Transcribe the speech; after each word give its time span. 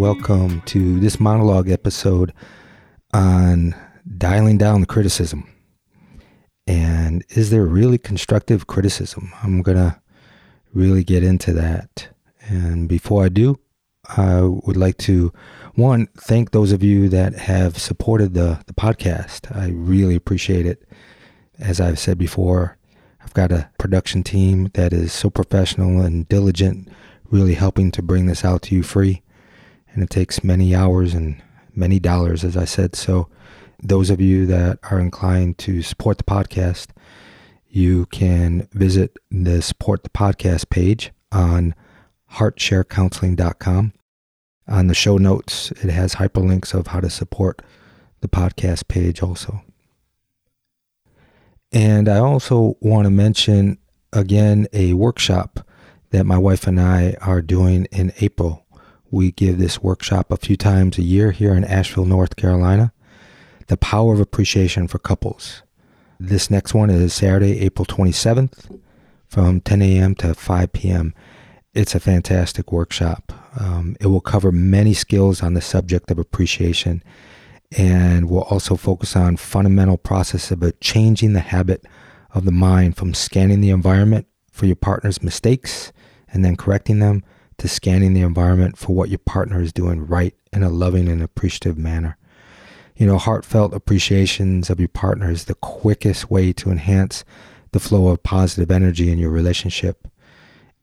Welcome 0.00 0.62
to 0.62 0.98
this 0.98 1.20
monologue 1.20 1.68
episode 1.68 2.32
on 3.12 3.74
dialing 4.16 4.56
down 4.56 4.80
the 4.80 4.86
criticism. 4.86 5.46
And 6.66 7.22
is 7.28 7.50
there 7.50 7.66
really 7.66 7.98
constructive 7.98 8.66
criticism? 8.66 9.30
I'm 9.42 9.60
going 9.60 9.76
to 9.76 10.00
really 10.72 11.04
get 11.04 11.22
into 11.22 11.52
that. 11.52 12.08
And 12.48 12.88
before 12.88 13.26
I 13.26 13.28
do, 13.28 13.60
I 14.08 14.40
would 14.40 14.78
like 14.78 14.96
to, 15.00 15.34
one, 15.74 16.08
thank 16.16 16.52
those 16.52 16.72
of 16.72 16.82
you 16.82 17.10
that 17.10 17.34
have 17.34 17.76
supported 17.76 18.32
the, 18.32 18.58
the 18.66 18.72
podcast. 18.72 19.54
I 19.54 19.68
really 19.68 20.16
appreciate 20.16 20.64
it. 20.64 20.82
As 21.58 21.78
I've 21.78 21.98
said 21.98 22.16
before, 22.16 22.78
I've 23.22 23.34
got 23.34 23.52
a 23.52 23.68
production 23.78 24.22
team 24.22 24.70
that 24.72 24.94
is 24.94 25.12
so 25.12 25.28
professional 25.28 26.00
and 26.00 26.26
diligent 26.26 26.88
really 27.30 27.52
helping 27.52 27.90
to 27.90 28.00
bring 28.00 28.24
this 28.24 28.46
out 28.46 28.62
to 28.62 28.74
you 28.74 28.82
free. 28.82 29.22
And 29.92 30.02
it 30.02 30.10
takes 30.10 30.44
many 30.44 30.74
hours 30.74 31.14
and 31.14 31.42
many 31.74 31.98
dollars, 31.98 32.44
as 32.44 32.56
I 32.56 32.64
said. 32.64 32.94
So, 32.94 33.28
those 33.82 34.10
of 34.10 34.20
you 34.20 34.46
that 34.46 34.78
are 34.90 35.00
inclined 35.00 35.56
to 35.58 35.82
support 35.82 36.18
the 36.18 36.24
podcast, 36.24 36.88
you 37.68 38.06
can 38.06 38.68
visit 38.72 39.16
the 39.30 39.62
support 39.62 40.02
the 40.02 40.10
podcast 40.10 40.68
page 40.68 41.12
on 41.32 41.74
heartsharecounseling.com. 42.32 43.92
On 44.68 44.86
the 44.86 44.94
show 44.94 45.16
notes, 45.16 45.70
it 45.72 45.90
has 45.90 46.16
hyperlinks 46.16 46.74
of 46.74 46.88
how 46.88 47.00
to 47.00 47.10
support 47.10 47.62
the 48.20 48.28
podcast 48.28 48.86
page 48.88 49.22
also. 49.22 49.62
And 51.72 52.08
I 52.08 52.18
also 52.18 52.76
want 52.80 53.06
to 53.06 53.10
mention 53.10 53.78
again 54.12 54.66
a 54.72 54.92
workshop 54.94 55.66
that 56.10 56.24
my 56.24 56.38
wife 56.38 56.66
and 56.66 56.80
I 56.80 57.16
are 57.20 57.40
doing 57.42 57.86
in 57.92 58.12
April. 58.20 58.64
We 59.10 59.32
give 59.32 59.58
this 59.58 59.82
workshop 59.82 60.30
a 60.30 60.36
few 60.36 60.56
times 60.56 60.96
a 60.96 61.02
year 61.02 61.32
here 61.32 61.54
in 61.54 61.64
Asheville, 61.64 62.04
North 62.04 62.36
Carolina. 62.36 62.92
The 63.66 63.76
Power 63.76 64.14
of 64.14 64.20
Appreciation 64.20 64.88
for 64.88 64.98
Couples. 64.98 65.62
This 66.18 66.50
next 66.50 66.74
one 66.74 66.90
is 66.90 67.14
Saturday, 67.14 67.60
April 67.60 67.86
27th 67.86 68.80
from 69.26 69.60
10 69.60 69.82
a.m. 69.82 70.14
to 70.16 70.34
5 70.34 70.72
p.m. 70.72 71.14
It's 71.72 71.94
a 71.94 72.00
fantastic 72.00 72.72
workshop. 72.72 73.32
Um, 73.58 73.96
it 74.00 74.08
will 74.08 74.20
cover 74.20 74.52
many 74.52 74.92
skills 74.92 75.42
on 75.42 75.54
the 75.54 75.60
subject 75.60 76.10
of 76.10 76.18
appreciation 76.18 77.02
and 77.76 78.28
will 78.28 78.42
also 78.42 78.76
focus 78.76 79.16
on 79.16 79.36
fundamental 79.36 79.96
process 79.96 80.50
about 80.50 80.80
changing 80.80 81.32
the 81.32 81.40
habit 81.40 81.84
of 82.34 82.44
the 82.44 82.52
mind 82.52 82.96
from 82.96 83.14
scanning 83.14 83.60
the 83.60 83.70
environment 83.70 84.26
for 84.50 84.66
your 84.66 84.76
partner's 84.76 85.22
mistakes 85.22 85.92
and 86.32 86.44
then 86.44 86.56
correcting 86.56 86.98
them 86.98 87.22
to 87.60 87.68
scanning 87.68 88.14
the 88.14 88.22
environment 88.22 88.78
for 88.78 88.94
what 88.94 89.10
your 89.10 89.18
partner 89.18 89.60
is 89.60 89.70
doing 89.70 90.06
right 90.06 90.34
in 90.50 90.62
a 90.62 90.70
loving 90.70 91.08
and 91.08 91.22
appreciative 91.22 91.76
manner. 91.76 92.16
You 92.96 93.06
know, 93.06 93.18
heartfelt 93.18 93.74
appreciations 93.74 94.70
of 94.70 94.80
your 94.80 94.88
partner 94.88 95.30
is 95.30 95.44
the 95.44 95.54
quickest 95.56 96.30
way 96.30 96.54
to 96.54 96.70
enhance 96.70 97.22
the 97.72 97.80
flow 97.80 98.08
of 98.08 98.22
positive 98.22 98.70
energy 98.70 99.12
in 99.12 99.18
your 99.18 99.28
relationship. 99.28 100.08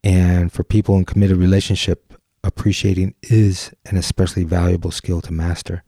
And 0.03 0.51
for 0.51 0.63
people 0.63 0.95
in 0.97 1.05
committed 1.05 1.37
relationship, 1.37 2.13
appreciating 2.43 3.15
is 3.23 3.71
an 3.87 3.97
especially 3.97 4.43
valuable 4.43 4.91
skill 4.91 5.19
to 5.21 5.33
master. 5.33 5.83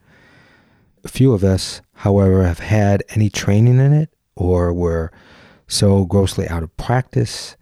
Few 1.06 1.33
of 1.33 1.44
us, 1.44 1.81
however, 1.94 2.45
have 2.45 2.59
had 2.59 3.03
any 3.09 3.29
training 3.29 3.77
in 3.77 3.94
it 3.94 4.09
or 4.35 4.73
were 4.73 5.11
so 5.67 6.06
grossly 6.06 6.47
out 6.47 6.63
of 6.63 6.75
practice 6.77 7.56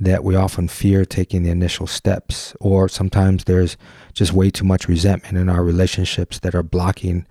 that 0.00 0.24
we 0.24 0.34
often 0.34 0.66
fear 0.66 1.04
taking 1.04 1.42
the 1.42 1.50
initial 1.50 1.86
steps, 1.86 2.56
or 2.58 2.88
sometimes 2.88 3.44
there's 3.44 3.76
just 4.14 4.32
way 4.32 4.50
too 4.50 4.64
much 4.64 4.88
resentment 4.88 5.36
in 5.36 5.48
our 5.48 5.62
relationships 5.62 6.40
that 6.40 6.54
are 6.54 6.62
blocking 6.62 7.26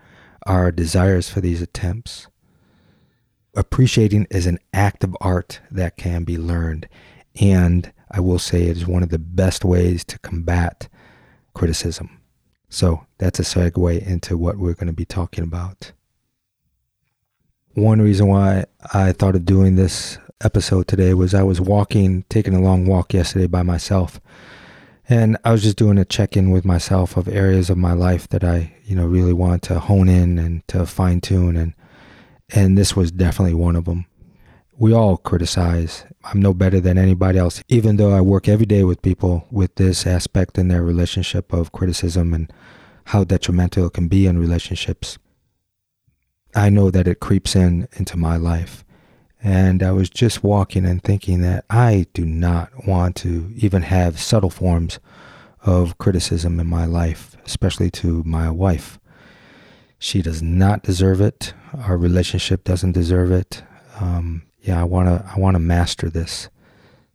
our 0.46 0.72
desires 0.72 1.30
for 1.30 1.42
these 1.42 1.62
attempts. 1.62 2.28
Appreciating 3.56 4.28
is 4.30 4.46
an 4.46 4.60
act 4.72 5.04
of 5.04 5.18
art 5.20 5.60
that 5.72 5.98
can 5.98 6.24
be 6.24 6.38
learned, 6.38 6.88
and 7.42 7.92
I 8.12 8.20
will 8.20 8.40
say 8.40 8.64
it 8.64 8.78
is 8.78 8.86
one 8.88 9.02
of 9.02 9.10
the 9.10 9.20
best 9.20 9.66
ways 9.66 10.06
to 10.06 10.20
combat 10.20 10.88
criticism. 11.56 12.22
So 12.70 13.06
that's 13.18 13.40
a 13.40 13.44
segue 13.44 14.06
into 14.06 14.38
what 14.38 14.58
we're 14.58 14.76
going 14.76 14.88
to 14.88 14.94
be 14.94 15.06
talking 15.06 15.44
about. 15.44 15.92
One 17.74 18.00
reason 18.00 18.28
why 18.28 18.66
I 18.94 19.12
thought 19.12 19.36
of 19.36 19.46
doing 19.46 19.76
this 19.76 20.20
episode 20.42 20.88
today 20.88 21.14
was 21.14 21.34
I 21.34 21.44
was 21.44 21.60
walking, 21.60 22.24
taking 22.30 22.54
a 22.54 22.62
long 22.62 22.86
walk 22.86 23.14
yesterday 23.14 23.48
by 23.48 23.64
myself. 23.64 24.20
And 25.08 25.38
I 25.44 25.52
was 25.52 25.64
just 25.64 25.78
doing 25.78 25.98
a 25.98 26.06
check 26.06 26.38
in 26.38 26.52
with 26.52 26.64
myself 26.64 27.18
of 27.18 27.28
areas 27.28 27.70
of 27.70 27.78
my 27.78 27.94
life 27.94 28.30
that 28.30 28.44
I, 28.44 28.74
you 28.86 28.96
know, 28.96 29.06
really 29.06 29.34
want 29.34 29.64
to 29.64 29.80
hone 29.80 30.08
in 30.08 30.38
and 30.38 30.68
to 30.68 30.86
fine 30.86 31.20
tune. 31.20 31.58
And, 31.58 31.74
and 32.54 32.78
this 32.78 32.96
was 32.96 33.12
definitely 33.12 33.56
one 33.56 33.76
of 33.76 33.86
them. 33.86 34.06
We 34.78 34.94
all 34.94 35.18
criticize. 35.18 36.06
I'm 36.24 36.42
no 36.42 36.54
better 36.54 36.80
than 36.80 36.98
anybody 36.98 37.40
else, 37.40 37.62
even 37.68 37.98
though 37.98 38.12
I 38.12 38.22
work 38.22 38.48
every 38.48 38.66
day 38.66 38.84
with 38.84 39.02
people 39.02 39.48
with 39.52 39.76
this 39.76 40.06
aspect 40.06 40.58
in 40.58 40.68
their 40.68 40.84
relationship 40.84 41.52
of 41.52 41.72
criticism 41.72 42.34
and 42.34 42.54
how 43.06 43.24
detrimental 43.24 43.88
it 43.88 43.94
can 43.94 44.08
be 44.08 44.28
in 44.28 44.38
relationships. 44.38 45.18
I 46.56 46.70
know 46.70 46.92
that 46.92 47.08
it 47.08 47.20
creeps 47.20 47.56
in 47.56 47.88
into 47.94 48.16
my 48.16 48.38
life. 48.38 48.86
And 49.42 49.82
I 49.82 49.92
was 49.92 50.10
just 50.10 50.44
walking 50.44 50.86
and 50.86 51.02
thinking 51.02 51.42
that 51.42 51.66
I 51.70 52.08
do 52.14 52.26
not 52.26 52.88
want 52.88 53.16
to 53.18 53.52
even 53.56 53.84
have 53.84 54.20
subtle 54.20 54.50
forms 54.50 55.00
of 55.62 55.98
criticism 55.98 56.60
in 56.60 56.68
my 56.68 56.86
life, 56.86 57.38
especially 57.46 57.90
to 57.92 58.24
my 58.26 58.50
wife. 58.50 59.00
She 59.98 60.22
does 60.22 60.42
not 60.42 60.84
deserve 60.84 61.22
it. 61.22 61.54
Our 61.78 61.98
relationship 61.98 62.64
doesn't 62.64 62.94
deserve 62.94 63.32
it. 63.32 63.64
Um, 64.00 64.44
yeah, 64.62 64.80
I 64.80 64.84
wanna 64.84 65.30
I 65.36 65.40
wanna 65.40 65.60
master 65.60 66.10
this. 66.10 66.50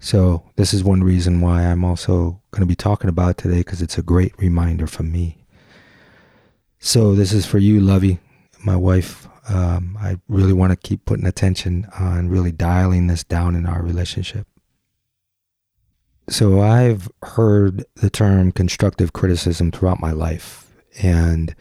So 0.05 0.43
this 0.57 0.75
is 0.75 0.85
one 0.85 1.03
reason 1.03 1.41
why 1.41 1.63
I'm 1.63 1.83
also 1.83 2.43
going 2.51 2.61
to 2.61 2.67
be 2.67 2.75
talking 2.75 3.09
about 3.09 3.39
today 3.39 3.61
because 3.61 3.81
it's 3.81 3.97
a 3.97 4.03
great 4.03 4.37
reminder 4.39 4.87
for 4.87 5.03
me. 5.03 5.39
So 6.79 7.15
this 7.15 7.33
is 7.33 7.47
for 7.47 7.57
you, 7.57 7.81
Lovey, 7.81 8.19
my 8.63 8.77
wife 8.77 9.27
um, 9.49 9.99
I 10.01 10.19
really 10.29 10.53
want 10.53 10.71
to 10.71 10.77
keep 10.77 11.05
putting 11.05 11.27
attention 11.27 11.87
on 11.99 12.29
really 12.29 12.53
dialing 12.53 13.07
this 13.07 13.25
down 13.25 13.55
in 13.55 13.67
our 13.67 13.83
relationship. 13.83 14.47
So 16.29 16.63
I've 16.63 17.11
heard 17.23 17.85
the 17.97 18.09
term 18.09 18.51
constructive 18.51 19.13
criticism 19.13 19.71
throughout 19.71 20.01
my 20.01 20.13
life, 20.13 20.73
and 21.03 21.55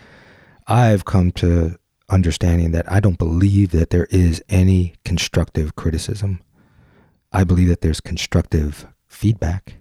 I've 0.67 1.03
come 1.03 1.31
to 1.33 1.77
understanding 2.09 2.72
that 2.72 2.89
I 2.89 2.99
don't 2.99 3.17
believe 3.17 3.72
that 3.72 3.89
there 3.89 4.07
is 4.09 4.41
any 4.47 4.95
constructive 5.03 5.75
criticism. 5.75 6.41
I 7.31 7.43
believe 7.43 7.67
that 7.67 7.81
there's 7.81 7.99
constructive 7.99 8.88
feedback, 9.07 9.75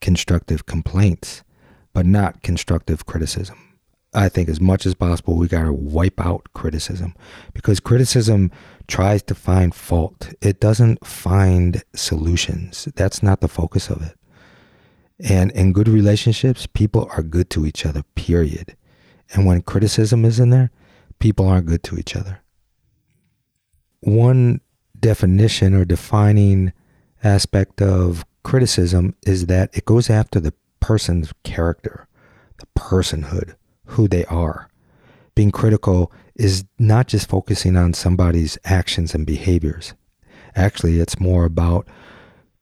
constructive 0.00 0.66
complaints, 0.66 1.44
but 1.92 2.06
not 2.06 2.42
constructive 2.42 3.06
criticism. 3.06 3.69
I 4.12 4.28
think 4.28 4.48
as 4.48 4.60
much 4.60 4.86
as 4.86 4.94
possible, 4.94 5.36
we 5.36 5.46
got 5.46 5.64
to 5.64 5.72
wipe 5.72 6.20
out 6.20 6.48
criticism 6.52 7.14
because 7.54 7.78
criticism 7.78 8.50
tries 8.88 9.22
to 9.24 9.34
find 9.36 9.72
fault. 9.72 10.32
It 10.40 10.58
doesn't 10.58 11.06
find 11.06 11.84
solutions. 11.94 12.88
That's 12.96 13.22
not 13.22 13.40
the 13.40 13.48
focus 13.48 13.88
of 13.88 14.02
it. 14.02 14.16
And 15.20 15.52
in 15.52 15.72
good 15.72 15.86
relationships, 15.86 16.66
people 16.66 17.08
are 17.16 17.22
good 17.22 17.50
to 17.50 17.66
each 17.66 17.86
other, 17.86 18.02
period. 18.14 18.76
And 19.32 19.46
when 19.46 19.62
criticism 19.62 20.24
is 20.24 20.40
in 20.40 20.50
there, 20.50 20.70
people 21.20 21.46
aren't 21.46 21.66
good 21.66 21.84
to 21.84 21.98
each 21.98 22.16
other. 22.16 22.40
One 24.00 24.60
definition 24.98 25.74
or 25.74 25.84
defining 25.84 26.72
aspect 27.22 27.80
of 27.80 28.24
criticism 28.42 29.14
is 29.24 29.46
that 29.46 29.70
it 29.76 29.84
goes 29.84 30.10
after 30.10 30.40
the 30.40 30.54
person's 30.80 31.32
character, 31.44 32.08
the 32.56 32.66
personhood 32.76 33.54
who 33.90 34.08
they 34.08 34.24
are. 34.26 34.68
Being 35.34 35.50
critical 35.50 36.12
is 36.34 36.64
not 36.78 37.08
just 37.08 37.28
focusing 37.28 37.76
on 37.76 37.94
somebody's 37.94 38.58
actions 38.64 39.14
and 39.14 39.26
behaviors. 39.26 39.94
Actually, 40.54 40.98
it's 41.00 41.20
more 41.20 41.44
about 41.44 41.86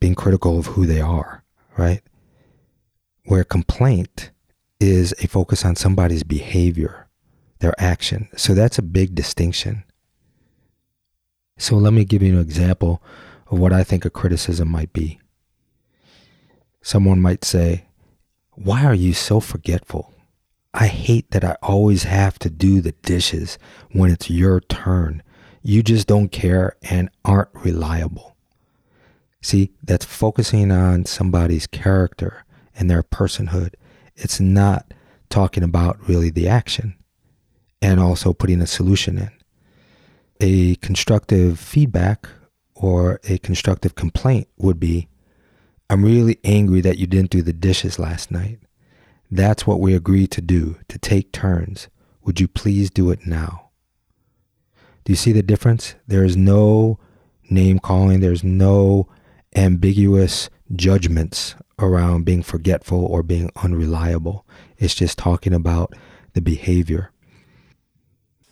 being 0.00 0.14
critical 0.14 0.58
of 0.58 0.66
who 0.66 0.86
they 0.86 1.00
are, 1.00 1.44
right? 1.76 2.02
Where 3.25 3.44
complaint 3.44 4.30
is 4.80 5.14
a 5.22 5.26
focus 5.26 5.64
on 5.64 5.76
somebody's 5.76 6.22
behavior, 6.22 7.08
their 7.58 7.74
action. 7.78 8.28
So 8.36 8.54
that's 8.54 8.78
a 8.78 8.82
big 8.82 9.14
distinction. 9.14 9.84
So 11.58 11.76
let 11.76 11.92
me 11.92 12.04
give 12.04 12.22
you 12.22 12.34
an 12.34 12.40
example 12.40 13.02
of 13.50 13.58
what 13.58 13.72
I 13.72 13.82
think 13.82 14.04
a 14.04 14.10
criticism 14.10 14.69
might 14.69 14.92
be. 14.92 15.20
Someone 16.81 17.20
might 17.20 17.44
say, 17.44 17.86
Why 18.52 18.84
are 18.84 18.94
you 18.94 19.12
so 19.12 19.40
forgetful? 19.40 20.14
I 20.80 20.86
hate 20.86 21.32
that 21.32 21.44
I 21.44 21.56
always 21.60 22.04
have 22.04 22.38
to 22.38 22.48
do 22.48 22.80
the 22.80 22.92
dishes 23.02 23.58
when 23.90 24.12
it's 24.12 24.30
your 24.30 24.60
turn. 24.60 25.25
You 25.60 25.82
just 25.82 26.06
don't 26.06 26.28
care 26.28 26.76
and 26.82 27.10
aren't 27.25 27.48
reliable. 27.52 28.36
See, 29.42 29.72
that's 29.82 30.04
focusing 30.04 30.70
on 30.70 31.04
somebody's 31.04 31.66
character 31.66 32.44
and 32.76 32.88
their 32.88 33.02
personhood. 33.02 33.75
It's 34.14 34.38
not 34.38 34.94
talking 35.30 35.64
about 35.64 36.08
really 36.08 36.30
the 36.30 36.46
action 36.46 36.94
and 37.82 37.98
also 37.98 38.32
putting 38.32 38.60
a 38.60 38.66
solution 38.66 39.19
in. 39.19 39.31
A 40.40 40.76
constructive 40.76 41.58
feedback 41.58 42.28
or 42.76 43.19
a 43.28 43.38
constructive 43.38 43.96
complaint 43.96 44.46
would 44.56 44.78
be 44.78 45.08
I'm 45.90 46.04
really 46.04 46.38
angry 46.44 46.82
that 46.82 46.98
you 46.98 47.08
didn't 47.08 47.31
do 47.31 47.42
the 47.42 47.52
dishes 47.52 47.98
last 47.98 48.31
night. 48.31 48.60
That's 49.30 49.66
what 49.66 49.80
we 49.80 49.94
agreed 49.94 50.30
to 50.32 50.40
do, 50.40 50.76
to 50.88 50.98
take 50.98 51.32
turns. 51.32 51.88
Would 52.22 52.40
you 52.40 52.48
please 52.48 52.90
do 52.90 53.10
it 53.10 53.26
now? 53.26 53.70
Do 55.04 55.12
you 55.12 55.16
see 55.16 55.32
the 55.32 55.42
difference? 55.42 55.94
There 56.06 56.25
is 56.25 56.36
no 56.36 56.98
name 57.50 57.78
calling, 57.78 58.20
there's 58.20 58.44
no 58.44 59.08
ambiguous 59.54 60.50
judgments 60.75 61.54
around 61.78 62.25
being 62.25 62.42
forgetful 62.42 63.04
or 63.04 63.22
being 63.22 63.50
unreliable. 63.62 64.46
It's 64.76 64.94
just 64.94 65.19
talking 65.19 65.54
about 65.54 65.94
the 66.34 66.40
behavior. 66.40 67.10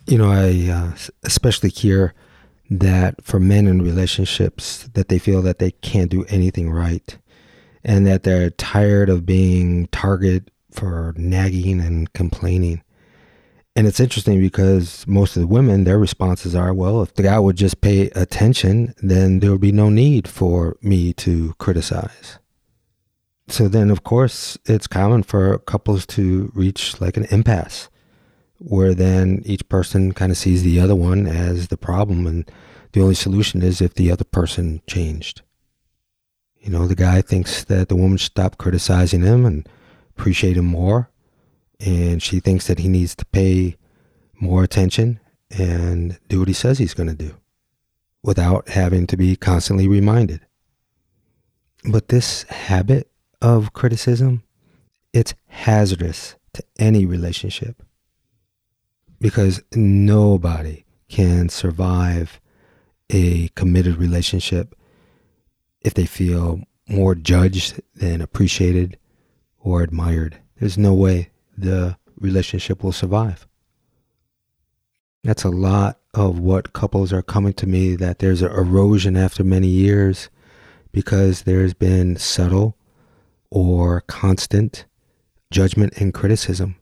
You 0.07 0.17
know, 0.17 0.31
I 0.31 0.69
uh, 0.71 0.97
especially 1.23 1.69
hear 1.69 2.13
that 2.69 3.23
for 3.23 3.39
men 3.39 3.67
in 3.67 3.81
relationships 3.81 4.89
that 4.93 5.09
they 5.09 5.19
feel 5.19 5.41
that 5.41 5.59
they 5.59 5.71
can't 5.71 6.11
do 6.11 6.25
anything 6.25 6.69
right 6.69 7.17
and 7.83 8.05
that 8.07 8.23
they're 8.23 8.49
tired 8.49 9.09
of 9.09 9.25
being 9.25 9.87
target 9.87 10.49
for 10.77 11.13
nagging 11.17 11.79
and 11.81 12.13
complaining. 12.13 12.83
And 13.75 13.85
it's 13.85 13.99
interesting 13.99 14.39
because 14.39 15.05
most 15.07 15.35
of 15.35 15.41
the 15.41 15.47
women, 15.47 15.83
their 15.83 15.99
responses 15.99 16.55
are, 16.55 16.73
well, 16.73 17.01
if 17.01 17.13
the 17.13 17.23
guy 17.23 17.37
would 17.37 17.57
just 17.57 17.81
pay 17.81 18.09
attention, 18.11 18.95
then 18.97 19.39
there 19.39 19.51
would 19.51 19.61
be 19.61 19.71
no 19.71 19.89
need 19.89 20.27
for 20.27 20.77
me 20.81 21.13
to 21.13 21.53
criticize. 21.59 22.39
So 23.47 23.67
then, 23.67 23.91
of 23.91 24.03
course, 24.03 24.57
it's 24.65 24.87
common 24.87 25.23
for 25.23 25.59
couples 25.59 26.05
to 26.07 26.51
reach 26.53 26.99
like 26.99 27.17
an 27.17 27.25
impasse 27.25 27.89
where 28.57 28.93
then 28.93 29.43
each 29.45 29.69
person 29.69 30.11
kind 30.11 30.31
of 30.31 30.37
sees 30.37 30.63
the 30.63 30.79
other 30.79 30.95
one 30.95 31.27
as 31.27 31.67
the 31.67 31.77
problem. 31.77 32.25
And 32.25 32.51
the 32.93 33.01
only 33.01 33.15
solution 33.15 33.61
is 33.61 33.79
if 33.79 33.93
the 33.93 34.11
other 34.11 34.25
person 34.25 34.81
changed. 34.87 35.43
You 36.59 36.71
know, 36.71 36.87
the 36.87 36.95
guy 36.95 37.21
thinks 37.21 37.63
that 37.65 37.89
the 37.89 37.95
woman 37.95 38.17
should 38.17 38.31
stop 38.31 38.57
criticizing 38.57 39.21
him 39.21 39.45
and 39.45 39.69
appreciate 40.17 40.57
him 40.57 40.65
more 40.65 41.09
and 41.79 42.23
she 42.23 42.39
thinks 42.39 42.67
that 42.67 42.79
he 42.79 42.87
needs 42.87 43.15
to 43.15 43.25
pay 43.27 43.77
more 44.39 44.63
attention 44.63 45.19
and 45.51 46.19
do 46.27 46.39
what 46.39 46.47
he 46.47 46.53
says 46.53 46.79
he's 46.79 46.95
going 46.95 47.09
to 47.09 47.15
do 47.15 47.35
without 48.23 48.69
having 48.69 49.05
to 49.07 49.15
be 49.15 49.35
constantly 49.35 49.87
reminded. 49.87 50.41
But 51.89 52.07
this 52.07 52.43
habit 52.43 53.11
of 53.41 53.73
criticism, 53.73 54.43
it's 55.13 55.35
hazardous 55.45 56.35
to 56.53 56.63
any 56.79 57.05
relationship 57.05 57.83
because 59.21 59.61
nobody 59.75 60.83
can 61.09 61.47
survive 61.47 62.41
a 63.11 63.49
committed 63.49 63.97
relationship 63.97 64.75
if 65.81 65.93
they 65.93 66.05
feel 66.05 66.61
more 66.89 67.13
judged 67.15 67.79
than 67.95 68.19
appreciated 68.19 68.97
or 69.67 69.81
admired. 69.81 70.39
There's 70.59 70.77
no 70.77 70.93
way 70.93 71.29
the 71.57 71.97
relationship 72.17 72.83
will 72.83 72.93
survive. 72.93 73.47
That's 75.23 75.43
a 75.43 75.49
lot 75.49 75.99
of 76.13 76.39
what 76.39 76.73
couples 76.73 77.11
are 77.11 77.21
coming 77.21 77.53
to 77.53 77.67
me 77.67 77.95
that 77.95 78.19
there's 78.19 78.41
an 78.41 78.51
erosion 78.51 79.17
after 79.17 79.43
many 79.43 79.67
years 79.67 80.29
because 80.91 81.43
there's 81.43 81.73
been 81.73 82.15
subtle 82.15 82.77
or 83.51 84.01
constant 84.01 84.85
judgment 85.51 85.93
and 85.97 86.13
criticism. 86.13 86.77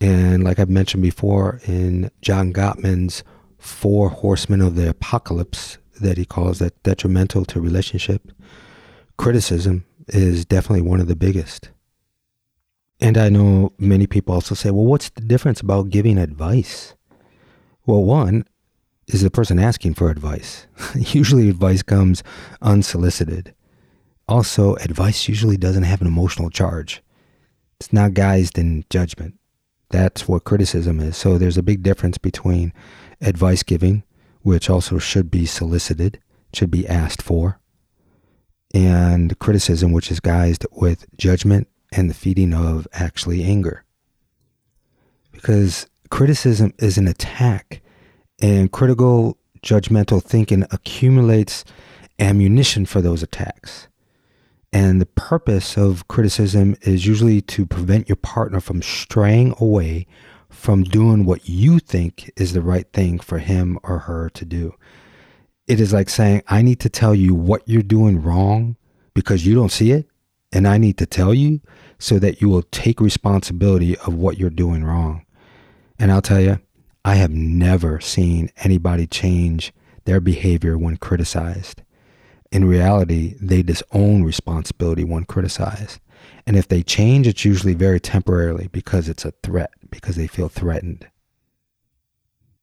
And 0.00 0.44
like 0.44 0.58
I've 0.58 0.68
mentioned 0.68 1.02
before 1.02 1.60
in 1.64 2.10
John 2.20 2.52
Gottman's 2.52 3.24
Four 3.58 4.10
Horsemen 4.10 4.60
of 4.60 4.76
the 4.76 4.90
Apocalypse, 4.90 5.78
that 6.00 6.18
he 6.18 6.26
calls 6.26 6.58
that 6.58 6.82
detrimental 6.82 7.44
to 7.46 7.60
relationship, 7.60 8.30
criticism 9.16 9.86
is 10.08 10.44
definitely 10.44 10.82
one 10.82 11.00
of 11.00 11.08
the 11.08 11.16
biggest. 11.16 11.70
And 13.00 13.18
I 13.18 13.28
know 13.28 13.72
many 13.78 14.06
people 14.06 14.34
also 14.34 14.54
say, 14.54 14.70
well, 14.70 14.84
what's 14.84 15.10
the 15.10 15.20
difference 15.20 15.60
about 15.60 15.90
giving 15.90 16.18
advice? 16.18 16.94
Well, 17.86 18.04
one 18.04 18.46
is 19.08 19.22
the 19.22 19.30
person 19.30 19.58
asking 19.58 19.94
for 19.94 20.10
advice. 20.10 20.66
usually, 20.94 21.48
advice 21.48 21.82
comes 21.82 22.22
unsolicited. 22.62 23.54
Also, 24.26 24.76
advice 24.76 25.28
usually 25.28 25.56
doesn't 25.56 25.82
have 25.82 26.00
an 26.00 26.06
emotional 26.06 26.50
charge, 26.50 27.02
it's 27.78 27.92
not 27.92 28.12
guised 28.12 28.56
in 28.56 28.84
judgment. 28.88 29.38
That's 29.90 30.26
what 30.26 30.44
criticism 30.44 31.00
is. 31.00 31.16
So, 31.16 31.36
there's 31.36 31.58
a 31.58 31.62
big 31.62 31.82
difference 31.82 32.16
between 32.16 32.72
advice 33.20 33.62
giving, 33.62 34.04
which 34.40 34.70
also 34.70 34.98
should 34.98 35.30
be 35.30 35.44
solicited, 35.44 36.20
should 36.54 36.70
be 36.70 36.88
asked 36.88 37.20
for, 37.20 37.60
and 38.72 39.38
criticism, 39.38 39.92
which 39.92 40.10
is 40.10 40.20
guised 40.20 40.64
with 40.72 41.04
judgment 41.18 41.68
and 41.96 42.10
the 42.10 42.14
feeding 42.14 42.52
of 42.52 42.86
actually 42.92 43.44
anger. 43.44 43.84
Because 45.32 45.86
criticism 46.10 46.72
is 46.78 46.98
an 46.98 47.08
attack, 47.08 47.82
and 48.40 48.70
critical 48.70 49.38
judgmental 49.62 50.22
thinking 50.22 50.64
accumulates 50.70 51.64
ammunition 52.18 52.86
for 52.86 53.00
those 53.00 53.22
attacks. 53.22 53.88
And 54.72 55.00
the 55.00 55.06
purpose 55.06 55.76
of 55.76 56.08
criticism 56.08 56.76
is 56.82 57.06
usually 57.06 57.40
to 57.42 57.64
prevent 57.64 58.08
your 58.08 58.16
partner 58.16 58.60
from 58.60 58.82
straying 58.82 59.54
away 59.60 60.06
from 60.54 60.84
doing 60.84 61.24
what 61.24 61.48
you 61.48 61.78
think 61.78 62.30
is 62.36 62.52
the 62.52 62.60
right 62.60 62.90
thing 62.92 63.18
for 63.18 63.38
him 63.38 63.78
or 63.82 64.00
her 64.00 64.30
to 64.30 64.44
do. 64.44 64.74
It 65.66 65.80
is 65.80 65.92
like 65.92 66.08
saying, 66.08 66.42
I 66.48 66.62
need 66.62 66.80
to 66.80 66.88
tell 66.88 67.14
you 67.14 67.34
what 67.34 67.62
you're 67.66 67.82
doing 67.82 68.22
wrong 68.22 68.76
because 69.14 69.44
you 69.46 69.54
don't 69.54 69.72
see 69.72 69.90
it. 69.90 70.08
And 70.54 70.68
I 70.68 70.78
need 70.78 70.96
to 70.98 71.06
tell 71.06 71.34
you 71.34 71.60
so 71.98 72.20
that 72.20 72.40
you 72.40 72.48
will 72.48 72.62
take 72.62 73.00
responsibility 73.00 73.98
of 73.98 74.14
what 74.14 74.38
you're 74.38 74.50
doing 74.50 74.84
wrong. 74.84 75.26
And 75.98 76.12
I'll 76.12 76.22
tell 76.22 76.40
you, 76.40 76.60
I 77.04 77.16
have 77.16 77.32
never 77.32 78.00
seen 78.00 78.50
anybody 78.58 79.06
change 79.06 79.72
their 80.04 80.20
behavior 80.20 80.78
when 80.78 80.96
criticized. 80.96 81.82
In 82.52 82.66
reality, 82.66 83.34
they 83.40 83.62
disown 83.62 84.22
responsibility 84.22 85.02
when 85.02 85.24
criticized. 85.24 85.98
And 86.46 86.56
if 86.56 86.68
they 86.68 86.84
change, 86.84 87.26
it's 87.26 87.44
usually 87.44 87.74
very 87.74 87.98
temporarily 87.98 88.68
because 88.68 89.08
it's 89.08 89.24
a 89.24 89.32
threat, 89.42 89.72
because 89.90 90.14
they 90.14 90.28
feel 90.28 90.48
threatened. 90.48 91.08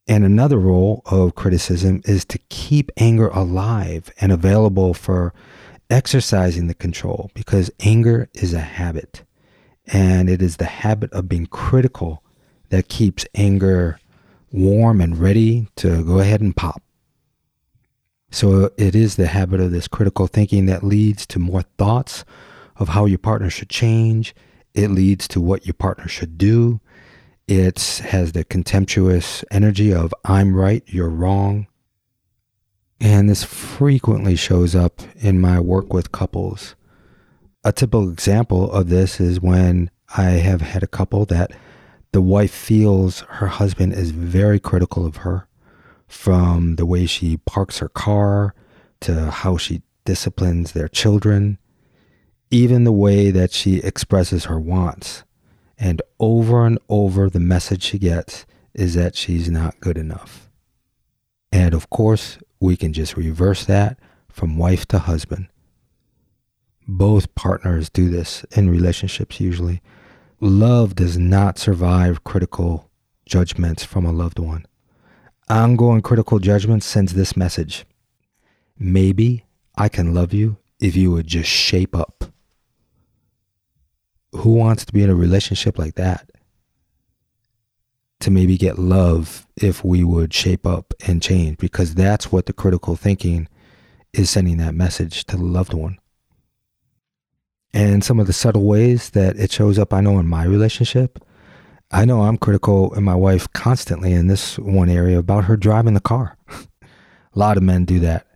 And 0.07 0.23
another 0.23 0.57
role 0.57 1.01
of 1.05 1.35
criticism 1.35 2.01
is 2.05 2.23
to 2.25 2.39
keep 2.49 2.89
anger 2.97 3.27
alive 3.27 4.11
and 4.21 4.31
available 4.31 4.93
for 4.93 5.33
exercising 5.91 6.67
the 6.67 6.73
control 6.73 7.29
because 7.33 7.69
anger 7.81 8.29
is 8.33 8.53
a 8.53 8.59
habit. 8.61 9.23
And 9.87 10.29
it 10.29 10.41
is 10.41 10.57
the 10.57 10.65
habit 10.65 11.11
of 11.11 11.27
being 11.27 11.47
critical 11.47 12.23
that 12.69 12.87
keeps 12.87 13.25
anger 13.35 13.99
warm 14.51 15.01
and 15.01 15.17
ready 15.17 15.67
to 15.75 16.03
go 16.03 16.19
ahead 16.19 16.41
and 16.41 16.55
pop. 16.55 16.81
So 18.31 18.71
it 18.77 18.95
is 18.95 19.17
the 19.17 19.27
habit 19.27 19.59
of 19.59 19.71
this 19.71 19.89
critical 19.89 20.27
thinking 20.27 20.65
that 20.67 20.83
leads 20.83 21.25
to 21.27 21.39
more 21.39 21.63
thoughts 21.77 22.23
of 22.77 22.89
how 22.89 23.05
your 23.05 23.19
partner 23.19 23.49
should 23.49 23.69
change. 23.69 24.33
It 24.73 24.89
leads 24.89 25.27
to 25.29 25.41
what 25.41 25.65
your 25.65 25.73
partner 25.73 26.07
should 26.07 26.37
do. 26.37 26.79
It 27.47 28.01
has 28.05 28.31
the 28.31 28.45
contemptuous 28.45 29.43
energy 29.51 29.93
of 29.93 30.13
I'm 30.23 30.55
right, 30.55 30.83
you're 30.87 31.09
wrong. 31.09 31.67
And 33.01 33.27
this 33.27 33.43
frequently 33.43 34.35
shows 34.35 34.75
up 34.75 35.01
in 35.15 35.41
my 35.41 35.59
work 35.59 35.91
with 35.91 36.11
couples. 36.11 36.75
A 37.63 37.71
typical 37.71 38.09
example 38.11 38.71
of 38.71 38.89
this 38.89 39.19
is 39.19 39.41
when 39.41 39.89
I 40.15 40.23
have 40.23 40.61
had 40.61 40.83
a 40.83 40.87
couple 40.87 41.25
that 41.25 41.51
the 42.11 42.21
wife 42.21 42.51
feels 42.51 43.21
her 43.21 43.47
husband 43.47 43.93
is 43.93 44.11
very 44.11 44.59
critical 44.59 45.03
of 45.03 45.17
her 45.17 45.47
from 46.07 46.75
the 46.75 46.85
way 46.85 47.07
she 47.07 47.37
parks 47.37 47.79
her 47.79 47.89
car 47.89 48.53
to 48.99 49.31
how 49.31 49.57
she 49.57 49.81
disciplines 50.05 50.73
their 50.73 50.87
children, 50.87 51.57
even 52.51 52.83
the 52.83 52.91
way 52.91 53.31
that 53.31 53.51
she 53.51 53.77
expresses 53.77 54.45
her 54.45 54.59
wants 54.59 55.23
And 55.79 55.99
over 56.19 56.67
and 56.67 56.77
over, 56.89 57.27
the 57.27 57.39
message 57.39 57.81
she 57.81 57.97
gets 57.97 58.45
is 58.75 58.93
that 58.93 59.15
she's 59.15 59.49
not 59.49 59.79
good 59.79 59.97
enough. 59.97 60.51
And 61.51 61.73
of 61.73 61.89
course, 61.89 62.37
we 62.61 62.77
can 62.77 62.93
just 62.93 63.17
reverse 63.17 63.65
that 63.65 63.99
from 64.29 64.57
wife 64.57 64.85
to 64.85 64.99
husband. 64.99 65.47
Both 66.87 67.35
partners 67.35 67.89
do 67.89 68.09
this 68.09 68.45
in 68.51 68.69
relationships 68.69 69.41
usually. 69.41 69.81
Love 70.39 70.95
does 70.95 71.17
not 71.17 71.57
survive 71.57 72.23
critical 72.23 72.89
judgments 73.25 73.83
from 73.83 74.05
a 74.05 74.11
loved 74.11 74.39
one. 74.39 74.65
Ongoing 75.49 76.01
critical 76.01 76.39
judgment 76.39 76.83
sends 76.83 77.13
this 77.13 77.35
message 77.35 77.85
Maybe 78.77 79.45
I 79.75 79.89
can 79.89 80.13
love 80.13 80.33
you 80.33 80.57
if 80.79 80.95
you 80.95 81.11
would 81.11 81.27
just 81.27 81.49
shape 81.49 81.95
up. 81.95 82.25
Who 84.33 84.53
wants 84.53 84.85
to 84.85 84.93
be 84.93 85.03
in 85.03 85.09
a 85.09 85.15
relationship 85.15 85.77
like 85.77 85.95
that? 85.95 86.30
To 88.21 88.31
maybe 88.31 88.55
get 88.55 88.77
love 88.77 89.47
if 89.55 89.83
we 89.83 90.03
would 90.03 90.33
shape 90.33 90.67
up 90.67 90.93
and 91.07 91.21
change, 91.21 91.57
because 91.57 91.95
that's 91.95 92.31
what 92.31 92.45
the 92.45 92.53
critical 92.53 92.95
thinking 92.95 93.47
is 94.13 94.29
sending 94.29 94.57
that 94.57 94.75
message 94.75 95.25
to 95.25 95.37
the 95.37 95.43
loved 95.43 95.73
one. 95.73 95.97
And 97.73 98.03
some 98.03 98.19
of 98.19 98.27
the 98.27 98.33
subtle 98.33 98.65
ways 98.65 99.11
that 99.11 99.37
it 99.37 99.51
shows 99.51 99.79
up, 99.79 99.93
I 99.93 100.01
know 100.01 100.19
in 100.19 100.27
my 100.27 100.43
relationship, 100.43 101.23
I 101.89 102.05
know 102.05 102.21
I'm 102.21 102.37
critical 102.37 102.93
in 102.93 103.03
my 103.03 103.15
wife 103.15 103.51
constantly 103.53 104.13
in 104.13 104.27
this 104.27 104.57
one 104.57 104.89
area 104.89 105.19
about 105.19 105.45
her 105.45 105.57
driving 105.57 105.93
the 105.93 105.99
car. 105.99 106.37
a 106.51 106.85
lot 107.33 107.57
of 107.57 107.63
men 107.63 107.85
do 107.85 107.99
that. 107.99 108.27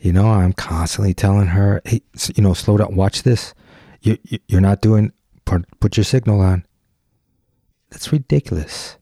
You 0.00 0.12
know, 0.12 0.28
I'm 0.28 0.52
constantly 0.52 1.14
telling 1.14 1.48
her, 1.48 1.82
hey, 1.84 2.02
you 2.34 2.42
know, 2.42 2.54
slow 2.54 2.76
down, 2.76 2.96
watch 2.96 3.22
this. 3.22 3.54
You, 4.00 4.16
you're 4.48 4.60
not 4.60 4.80
doing, 4.80 5.12
put, 5.44 5.64
put 5.80 5.96
your 5.96 6.04
signal 6.04 6.40
on. 6.40 6.64
That's 7.90 8.12
ridiculous. 8.12 8.96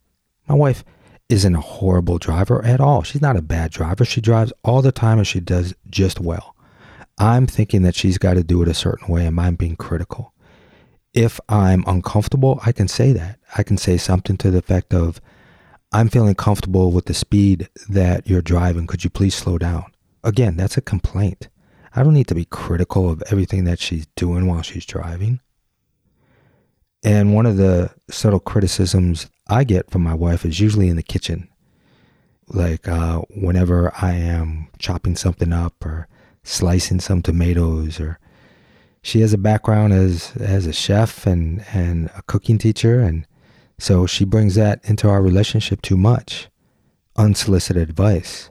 My 0.49 0.55
wife 0.55 0.85
isn't 1.28 1.55
a 1.55 1.61
horrible 1.61 2.19
driver 2.19 2.64
at 2.64 2.81
all. 2.81 3.02
She's 3.02 3.21
not 3.21 3.37
a 3.37 3.43
bad 3.43 3.71
driver. 3.71 4.05
She 4.05 4.21
drives 4.21 4.52
all 4.64 4.81
the 4.81 4.93
time 4.93 5.19
and 5.19 5.26
she 5.26 5.40
does 5.40 5.75
just 5.90 6.21
well. 6.21 6.57
I'm 7.19 7.47
thinking 7.47 7.83
that 7.83 7.95
she's 7.95 8.17
got 8.17 8.35
to 8.35 8.45
do 8.45 8.62
it 8.62 8.69
a 8.69 8.75
certain 8.75 9.12
way 9.12 9.26
and 9.26 9.38
I'm 9.38 9.57
being 9.57 9.76
critical. 9.76 10.33
If 11.12 11.40
I'm 11.49 11.85
uncomfortable, 11.87 12.61
I 12.64 12.73
can 12.73 12.88
say 12.88 13.12
that. 13.12 13.38
I 13.57 13.62
can 13.62 13.76
say 13.76 13.97
something 13.97 14.37
to 14.38 14.50
the 14.50 14.59
effect 14.59 14.95
of, 14.95 15.21
I'm 15.90 16.09
feeling 16.09 16.35
comfortable 16.35 16.93
with 16.93 17.07
the 17.07 17.14
speed 17.14 17.69
that 17.88 18.28
you're 18.28 18.43
driving. 18.43 18.87
Could 18.87 19.05
you 19.05 19.11
please 19.11 19.35
slow 19.35 19.59
down? 19.59 19.85
Again, 20.23 20.57
that's 20.57 20.76
a 20.76 20.83
complaint. 20.83 21.49
I 21.95 22.02
don't 22.02 22.14
need 22.14 22.28
to 22.28 22.35
be 22.35 22.45
critical 22.45 23.11
of 23.11 23.23
everything 23.31 23.64
that 23.64 23.81
she's 23.81 24.07
doing 24.14 24.47
while 24.47 24.62
she's 24.62 24.87
driving. 24.87 25.40
And 27.02 27.35
one 27.35 27.47
of 27.47 27.57
the 27.57 27.90
subtle 28.11 28.40
criticisms 28.40 29.28
I 29.49 29.64
get 29.64 29.90
from 29.90 30.02
my 30.02 30.14
wife 30.14 30.45
is 30.45 30.61
usually 30.61 30.88
in 30.88 30.97
the 30.97 31.02
kitchen. 31.02 31.49
Like 32.49 32.88
uh, 32.88 33.21
whenever 33.37 33.93
I 34.00 34.12
am 34.12 34.69
chopping 34.78 35.17
something 35.17 35.52
up 35.52 35.85
or 35.85 36.09
slicing 36.43 37.00
some 37.00 37.23
tomatoes 37.23 38.00
or 38.00 38.19
she 39.02 39.21
has 39.21 39.33
a 39.33 39.38
background 39.38 39.93
as 39.93 40.33
as 40.37 40.67
a 40.67 40.73
chef 40.73 41.26
and 41.26 41.64
and 41.73 42.11
a 42.17 42.23
cooking 42.23 42.57
teacher 42.57 43.00
and 43.00 43.26
so 43.78 44.07
she 44.07 44.25
brings 44.25 44.55
that 44.55 44.81
into 44.85 45.09
our 45.09 45.23
relationship 45.23 45.83
too 45.83 45.97
much 45.97 46.49
unsolicited 47.17 47.83
advice 47.88 48.50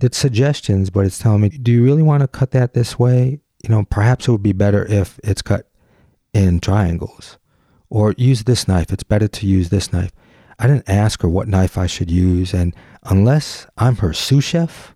it's 0.00 0.18
suggestions, 0.18 0.90
but 0.90 1.04
it's 1.04 1.18
telling 1.18 1.42
me, 1.42 1.48
do 1.50 1.72
you 1.72 1.84
really 1.84 2.02
want 2.02 2.22
to 2.22 2.28
cut 2.28 2.52
that 2.52 2.74
this 2.74 2.98
way? 2.98 3.40
You 3.62 3.70
know, 3.70 3.84
perhaps 3.84 4.26
it 4.26 4.32
would 4.32 4.42
be 4.42 4.52
better 4.52 4.84
if 4.86 5.20
it's 5.22 5.42
cut 5.42 5.70
in 6.32 6.60
triangles. 6.60 7.38
Or 7.90 8.14
use 8.16 8.44
this 8.44 8.66
knife. 8.66 8.90
It's 8.90 9.02
better 9.02 9.28
to 9.28 9.46
use 9.46 9.68
this 9.68 9.92
knife. 9.92 10.12
I 10.62 10.68
didn't 10.68 10.88
ask 10.88 11.22
her 11.22 11.28
what 11.28 11.48
knife 11.48 11.76
I 11.76 11.88
should 11.88 12.08
use. 12.08 12.54
And 12.54 12.72
unless 13.02 13.66
I'm 13.78 13.96
her 13.96 14.12
sous 14.12 14.44
chef, 14.44 14.94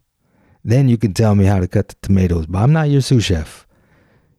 then 0.62 0.88
you 0.88 0.96
can 0.96 1.12
tell 1.12 1.34
me 1.34 1.44
how 1.44 1.58
to 1.58 1.66
cut 1.66 1.88
the 1.88 1.96
tomatoes. 2.02 2.46
But 2.46 2.60
I'm 2.60 2.72
not 2.72 2.88
your 2.88 3.00
sous 3.00 3.24
chef. 3.24 3.66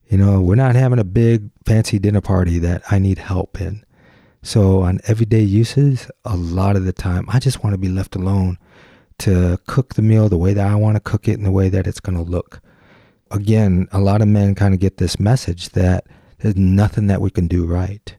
You 0.08 0.18
know, 0.18 0.40
we're 0.40 0.56
not 0.56 0.76
having 0.76 1.00
a 1.00 1.04
big 1.04 1.50
fancy 1.66 2.00
dinner 2.00 2.22
party 2.22 2.60
that 2.60 2.82
I 2.90 3.00
need 3.00 3.18
help 3.18 3.60
in. 3.60 3.84
So 4.42 4.84
on 4.84 5.02
everyday 5.04 5.42
uses, 5.42 6.10
a 6.24 6.38
lot 6.38 6.78
of 6.78 6.86
the 6.86 6.94
time, 6.94 7.26
I 7.28 7.40
just 7.40 7.62
want 7.62 7.74
to 7.74 7.78
be 7.78 7.90
left 7.90 8.16
alone 8.16 8.58
to 9.18 9.60
cook 9.68 9.96
the 9.96 10.02
meal 10.02 10.30
the 10.30 10.38
way 10.38 10.54
that 10.54 10.66
I 10.66 10.76
want 10.76 10.96
to 10.96 11.02
cook 11.02 11.28
it 11.28 11.34
and 11.34 11.46
the 11.46 11.52
way 11.52 11.68
that 11.68 11.88
it's 11.88 12.00
going 12.00 12.18
to 12.18 12.24
look. 12.24 12.62
Again, 13.32 13.90
a 13.92 14.00
lot 14.00 14.22
of 14.22 14.30
men 14.30 14.56
kind 14.56 14.74
of 14.74 14.80
get 14.80 14.96
this 14.96 15.20
message 15.20 15.72
that 15.72 16.06
there's 16.38 16.56
nothing 16.56 17.08
that 17.08 17.20
we 17.20 17.32
can 17.32 17.48
do 17.48 17.66
right. 17.66 18.16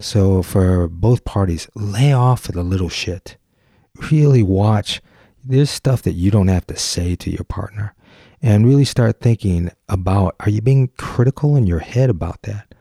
So 0.00 0.42
for 0.42 0.88
both 0.88 1.24
parties, 1.26 1.68
lay 1.74 2.12
off 2.12 2.48
of 2.48 2.54
the 2.54 2.62
little 2.62 2.88
shit. 2.88 3.36
Really 4.10 4.42
watch. 4.42 5.02
There's 5.44 5.70
stuff 5.70 6.00
that 6.02 6.14
you 6.14 6.30
don't 6.30 6.48
have 6.48 6.66
to 6.68 6.76
say 6.76 7.14
to 7.16 7.30
your 7.30 7.44
partner. 7.44 7.94
And 8.40 8.66
really 8.66 8.86
start 8.86 9.20
thinking 9.20 9.70
about 9.90 10.34
are 10.40 10.48
you 10.48 10.62
being 10.62 10.88
critical 10.96 11.54
in 11.54 11.66
your 11.66 11.80
head 11.80 12.08
about 12.08 12.42
that? 12.42 12.74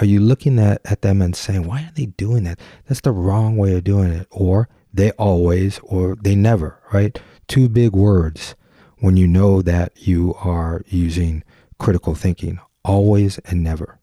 Are 0.00 0.04
you 0.04 0.18
looking 0.18 0.58
at, 0.58 0.80
at 0.84 1.02
them 1.02 1.22
and 1.22 1.36
saying, 1.36 1.68
why 1.68 1.82
are 1.82 1.92
they 1.94 2.06
doing 2.06 2.42
that? 2.44 2.58
That's 2.88 3.02
the 3.02 3.12
wrong 3.12 3.56
way 3.56 3.76
of 3.76 3.84
doing 3.84 4.10
it. 4.10 4.26
Or 4.32 4.68
they 4.92 5.12
always 5.12 5.78
or 5.84 6.16
they 6.16 6.34
never, 6.34 6.80
right? 6.92 7.16
Two 7.46 7.68
big 7.68 7.92
words 7.92 8.56
when 8.98 9.16
you 9.16 9.28
know 9.28 9.62
that 9.62 9.92
you 10.08 10.34
are 10.40 10.82
using 10.86 11.44
critical 11.78 12.16
thinking 12.16 12.58
always 12.84 13.38
and 13.38 13.62
never. 13.62 14.00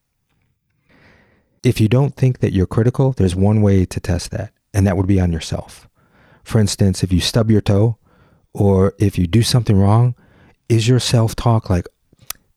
If 1.63 1.79
you 1.79 1.87
don't 1.87 2.15
think 2.15 2.39
that 2.39 2.53
you're 2.53 2.65
critical, 2.65 3.11
there's 3.11 3.35
one 3.35 3.61
way 3.61 3.85
to 3.85 3.99
test 3.99 4.31
that, 4.31 4.51
and 4.73 4.87
that 4.87 4.97
would 4.97 5.07
be 5.07 5.19
on 5.19 5.31
yourself. 5.31 5.87
For 6.43 6.59
instance, 6.59 7.03
if 7.03 7.13
you 7.13 7.19
stub 7.19 7.51
your 7.51 7.61
toe 7.61 7.97
or 8.53 8.95
if 8.97 9.17
you 9.17 9.27
do 9.27 9.43
something 9.43 9.77
wrong, 9.77 10.15
is 10.69 10.87
your 10.87 10.99
self 10.99 11.35
talk 11.35 11.69
like, 11.69 11.87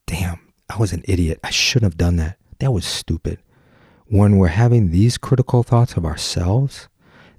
damn, 0.06 0.40
I 0.70 0.78
was 0.78 0.92
an 0.92 1.02
idiot. 1.06 1.38
I 1.44 1.50
shouldn't 1.50 1.92
have 1.92 1.98
done 1.98 2.16
that. 2.16 2.38
That 2.60 2.72
was 2.72 2.86
stupid. 2.86 3.40
When 4.06 4.38
we're 4.38 4.48
having 4.48 4.90
these 4.90 5.18
critical 5.18 5.62
thoughts 5.62 5.96
of 5.96 6.06
ourselves, 6.06 6.88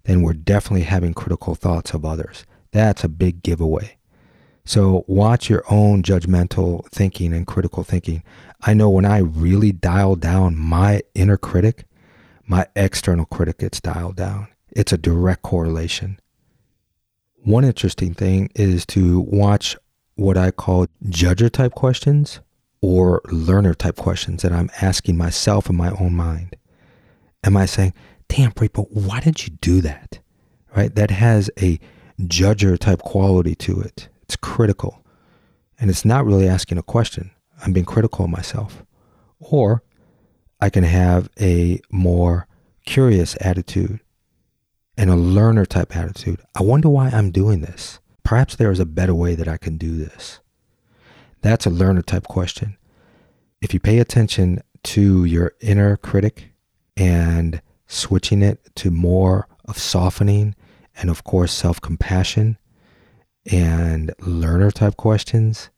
then 0.04 0.22
we're 0.22 0.34
definitely 0.34 0.84
having 0.84 1.14
critical 1.14 1.56
thoughts 1.56 1.94
of 1.94 2.06
others. 2.06 2.46
That's 2.72 3.04
a 3.04 3.10
big 3.10 3.42
giveaway. 3.42 3.98
So 4.66 5.06
watch 5.08 5.48
your 5.50 5.64
own 5.70 6.02
judgmental 6.02 6.88
thinking 6.90 7.34
and 7.34 7.46
critical 7.46 7.84
thinking. 7.84 8.24
I 8.62 8.74
know 8.74 8.90
when 8.90 9.06
I 9.06 9.20
really 9.20 9.72
dial 9.72 10.16
down 10.16 10.58
my 10.58 11.02
inner 11.14 11.38
critic, 11.38 11.86
my 12.48 12.68
external 12.76 13.26
critic 13.26 13.60
gets 13.60 13.80
dialed 13.80 14.16
down. 14.16 14.48
It's 14.72 14.92
a 14.92 14.98
direct 14.98 15.44
correlation. 15.44 16.20
One 17.44 17.64
interesting 17.64 18.16
thing 18.16 18.50
is 18.56 18.88
to 18.88 19.20
watch 19.20 19.78
what 20.16 20.36
I 20.36 20.50
call 20.50 20.88
judger 21.06 21.52
type 21.52 21.76
questions 21.76 22.40
or 22.82 23.22
learner 23.26 23.76
type 23.76 23.98
questions 23.98 24.42
that 24.42 24.52
I'm 24.52 24.72
asking 24.82 25.16
myself 25.16 25.70
in 25.70 25.76
my 25.76 25.92
own 25.92 26.16
mind. 26.16 26.56
Am 27.44 27.56
I 27.56 27.68
saying, 27.68 27.94
damn, 28.28 28.52
but 28.56 28.92
why 28.92 29.20
did 29.20 29.46
you 29.46 29.54
do 29.62 29.82
that? 29.82 30.20
Right? 30.76 30.94
That 30.94 31.12
has 31.12 31.52
a 31.62 31.80
judger 32.22 32.80
type 32.80 33.00
quality 33.00 33.54
to 33.56 33.80
it. 33.82 34.10
It's 34.26 34.36
critical. 34.36 35.04
And 35.80 35.90
it's 35.90 36.06
not 36.06 36.26
really 36.26 36.48
asking 36.48 36.78
a 36.78 36.84
question. 36.84 37.32
I'm 37.64 37.74
being 37.74 37.86
critical 37.86 38.26
of 38.26 38.32
myself. 38.32 38.84
Or 39.40 39.84
I 40.60 40.70
can 40.70 40.84
have 40.84 41.30
a 41.40 41.80
more 41.92 42.48
curious 42.86 43.38
attitude 43.42 44.00
and 44.98 45.10
a 45.10 45.16
learner 45.16 45.66
type 45.66 45.96
attitude. 45.96 46.42
I 46.56 46.64
wonder 46.64 46.90
why 46.90 47.10
I'm 47.10 47.32
doing 47.32 47.62
this. 47.62 48.00
Perhaps 48.24 48.56
there 48.56 48.72
is 48.72 48.80
a 48.80 48.86
better 48.86 49.14
way 49.14 49.36
that 49.36 49.48
I 49.48 49.58
can 49.58 49.78
do 49.78 49.96
this. 49.96 50.40
That's 51.42 51.66
a 51.66 51.70
learner 51.70 52.02
type 52.02 52.24
question. 52.24 52.78
If 53.62 53.74
you 53.74 53.80
pay 53.80 54.00
attention 54.00 54.62
to 54.84 55.26
your 55.26 55.54
inner 55.60 55.98
critic 55.98 56.52
and 56.98 57.62
switching 57.88 58.42
it 58.42 58.76
to 58.76 58.90
more 58.90 59.48
of 59.66 59.78
softening 59.78 60.56
and, 60.98 61.10
of 61.10 61.24
course, 61.24 61.52
self 61.52 61.82
compassion 61.82 62.58
and 63.52 64.14
learner 64.20 64.72
type 64.72 64.98
questions, 64.98 65.70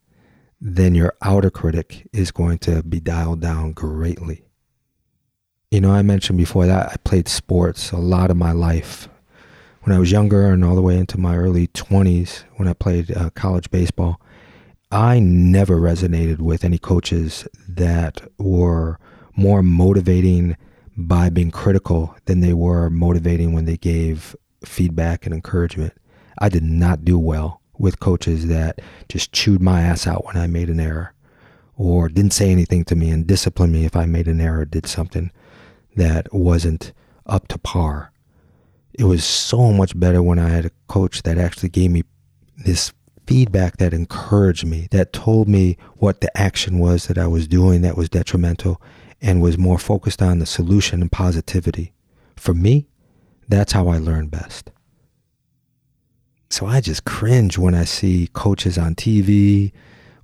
then 0.60 0.96
your 0.96 1.14
outer 1.22 1.50
critic 1.50 2.08
is 2.14 2.32
going 2.32 2.58
to 2.60 2.84
be 2.84 3.00
dialed 3.00 3.42
down 3.42 3.74
greatly. 3.74 4.44
You 5.72 5.82
know, 5.82 5.92
I 5.92 6.02
mentioned 6.02 6.38
before 6.38 6.66
that 6.66 6.92
I 6.92 6.96
played 7.04 7.28
sports 7.28 7.92
a 7.92 7.98
lot 7.98 8.32
of 8.32 8.38
my 8.38 8.54
life. 8.54 9.10
When 9.82 9.96
I 9.96 10.00
was 10.00 10.12
younger 10.12 10.52
and 10.52 10.64
all 10.64 10.76
the 10.76 10.82
way 10.82 10.98
into 10.98 11.20
my 11.20 11.36
early 11.36 11.68
20s, 11.68 12.44
when 12.56 12.68
I 12.68 12.74
played 12.74 13.12
uh, 13.12 13.30
college 13.32 13.70
baseball, 13.70 14.20
I 14.92 15.20
never 15.20 15.78
resonated 15.78 16.40
with 16.40 16.64
any 16.64 16.78
coaches 16.78 17.48
that 17.68 18.22
were 18.38 18.98
more 19.36 19.62
motivating 19.62 20.56
by 20.96 21.30
being 21.30 21.52
critical 21.52 22.16
than 22.26 22.40
they 22.40 22.54
were 22.54 22.90
motivating 22.90 23.54
when 23.54 23.66
they 23.66 23.78
gave 23.78 24.36
feedback 24.66 25.26
and 25.26 25.36
encouragement. 25.36 25.94
I 26.38 26.50
did 26.50 26.64
not 26.64 27.06
do 27.06 27.18
well 27.18 27.62
with 27.78 28.00
coaches 28.00 28.48
that 28.48 28.80
just 29.10 29.32
chewed 29.32 29.62
my 29.62 29.82
ass 29.82 30.08
out 30.08 30.26
when 30.26 30.38
I 30.38 30.48
made 30.48 30.70
an 30.70 30.80
error 30.80 31.14
or 31.76 32.10
didn't 32.10 32.34
say 32.34 32.52
anything 32.52 32.84
to 32.86 32.96
me 32.96 33.10
and 33.12 33.28
disciplined 33.28 33.74
me 33.74 33.86
if 33.86 33.96
I 33.96 34.06
made 34.06 34.28
an 34.28 34.42
error, 34.42 34.66
did 34.66 34.88
something 34.88 35.32
that 35.96 36.34
wasn't 36.34 36.92
up 37.26 37.48
to 37.50 37.58
par. 37.58 38.12
It 38.94 39.04
was 39.04 39.24
so 39.24 39.72
much 39.72 39.98
better 40.00 40.24
when 40.24 40.40
I 40.40 40.50
had 40.50 40.66
a 40.66 40.72
coach 40.88 41.22
that 41.24 41.38
actually 41.38 41.70
gave 41.70 41.92
me 41.92 42.04
this 42.58 42.94
feedback 43.28 43.78
that 43.78 43.94
encouraged 43.94 44.66
me, 44.66 44.88
that 44.92 45.14
told 45.14 45.48
me 45.48 45.78
what 45.98 46.22
the 46.22 46.36
action 46.36 46.80
was 46.80 47.08
that 47.08 47.18
I 47.18 47.28
was 47.28 47.48
doing 47.48 47.82
that 47.82 47.98
was 47.98 48.10
detrimental 48.10 48.82
and 49.22 49.42
was 49.42 49.58
more 49.58 49.78
focused 49.78 50.22
on 50.22 50.40
the 50.40 50.46
solution 50.46 51.02
and 51.02 51.12
positivity. 51.12 51.94
For 52.36 52.54
me, 52.54 52.88
that's 53.48 53.74
how 53.74 53.88
I 53.88 53.98
learn 53.98 54.28
best. 54.28 54.72
So 56.50 56.66
I 56.66 56.82
just 56.82 57.06
cringe 57.06 57.58
when 57.58 57.76
I 57.76 57.84
see 57.84 58.30
coaches 58.34 58.78
on 58.78 58.96
TV 58.96 59.72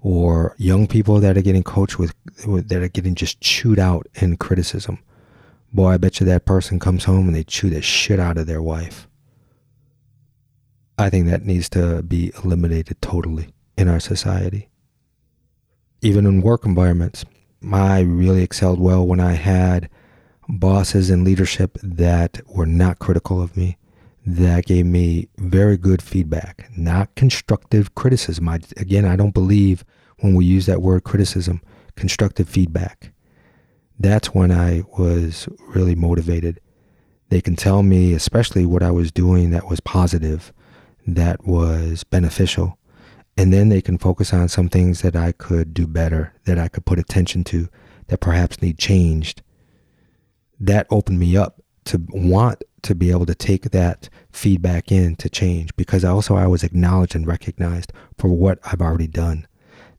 or 0.01 0.55
young 0.57 0.87
people 0.87 1.19
that 1.19 1.37
are 1.37 1.41
getting 1.41 1.63
coached 1.63 1.99
with, 1.99 2.13
that 2.45 2.81
are 2.81 2.87
getting 2.87 3.15
just 3.15 3.41
chewed 3.41 3.79
out 3.79 4.07
in 4.15 4.37
criticism. 4.37 4.99
Boy, 5.73 5.91
I 5.91 5.97
bet 5.97 6.19
you 6.19 6.25
that 6.27 6.45
person 6.45 6.79
comes 6.79 7.05
home 7.05 7.27
and 7.27 7.35
they 7.35 7.43
chew 7.43 7.69
the 7.69 7.81
shit 7.81 8.19
out 8.19 8.37
of 8.37 8.47
their 8.47 8.61
wife. 8.61 9.07
I 10.97 11.09
think 11.09 11.27
that 11.27 11.45
needs 11.45 11.69
to 11.69 12.03
be 12.03 12.31
eliminated 12.43 13.01
totally 13.01 13.49
in 13.77 13.87
our 13.87 13.99
society. 13.99 14.69
Even 16.01 16.25
in 16.25 16.41
work 16.41 16.65
environments, 16.65 17.25
I 17.71 18.01
really 18.01 18.43
excelled 18.43 18.79
well 18.79 19.05
when 19.07 19.19
I 19.19 19.33
had 19.33 19.89
bosses 20.47 21.09
and 21.09 21.23
leadership 21.23 21.77
that 21.81 22.41
were 22.47 22.65
not 22.65 22.99
critical 22.99 23.41
of 23.41 23.57
me, 23.57 23.77
that 24.25 24.65
gave 24.65 24.85
me 24.85 25.27
very 25.37 25.77
good 25.77 26.01
feedback, 26.01 26.69
not 26.77 27.13
constructive 27.15 27.93
criticism. 27.95 28.47
I, 28.47 28.59
again, 28.77 29.05
I 29.05 29.15
don't 29.15 29.33
believe 29.33 29.83
when 30.19 30.33
we 30.33 30.45
use 30.45 30.65
that 30.67 30.81
word 30.81 31.03
criticism, 31.03 31.61
constructive 31.95 32.47
feedback. 32.47 33.11
That's 33.99 34.33
when 34.33 34.51
I 34.51 34.83
was 34.97 35.47
really 35.67 35.95
motivated. 35.95 36.59
They 37.29 37.41
can 37.41 37.55
tell 37.55 37.83
me, 37.83 38.13
especially 38.13 38.65
what 38.65 38.83
I 38.83 38.91
was 38.91 39.11
doing 39.11 39.49
that 39.49 39.67
was 39.67 39.79
positive, 39.79 40.53
that 41.05 41.45
was 41.45 42.03
beneficial. 42.03 42.77
And 43.35 43.51
then 43.51 43.69
they 43.69 43.81
can 43.81 43.97
focus 43.97 44.33
on 44.33 44.47
some 44.47 44.69
things 44.69 45.01
that 45.01 45.15
I 45.15 45.31
could 45.31 45.73
do 45.73 45.87
better, 45.87 46.33
that 46.45 46.59
I 46.59 46.67
could 46.67 46.85
put 46.85 46.99
attention 46.99 47.43
to, 47.45 47.67
that 48.07 48.19
perhaps 48.19 48.61
need 48.61 48.77
changed. 48.77 49.41
That 50.59 50.87
opened 50.89 51.19
me 51.19 51.35
up 51.35 51.61
to 51.85 52.01
want 52.09 52.63
to 52.83 52.95
be 52.95 53.11
able 53.11 53.25
to 53.25 53.35
take 53.35 53.71
that 53.71 54.09
feedback 54.31 54.91
in 54.91 55.15
to 55.17 55.29
change 55.29 55.75
because 55.75 56.05
also 56.05 56.35
I 56.35 56.47
was 56.47 56.63
acknowledged 56.63 57.15
and 57.15 57.25
recognized 57.27 57.91
for 58.17 58.27
what 58.29 58.59
I've 58.63 58.81
already 58.81 59.07
done. 59.07 59.47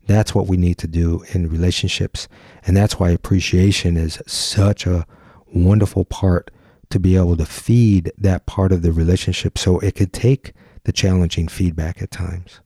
That's 0.07 0.35
what 0.35 0.47
we 0.47 0.57
need 0.57 0.79
to 0.79 0.87
do 0.87 1.25
in 1.33 1.49
relationships. 1.49 2.29
And 2.67 2.77
that's 2.77 2.99
why 2.99 3.11
appreciation 3.11 3.97
is 3.97 4.21
such 4.27 4.87
a 4.87 5.07
wonderful 5.53 6.05
part 6.05 6.51
to 6.91 7.01
be 7.01 7.17
able 7.17 7.37
to 7.37 7.47
feed 7.47 8.13
that 8.19 8.47
part 8.47 8.71
of 8.71 8.83
the 8.83 8.93
relationship 8.93 9.59
so 9.59 9.79
it 9.81 9.95
could 9.95 10.13
take 10.13 10.53
the 10.85 10.93
challenging 10.93 11.49
feedback 11.49 12.03
at 12.03 12.11
times. 12.11 12.61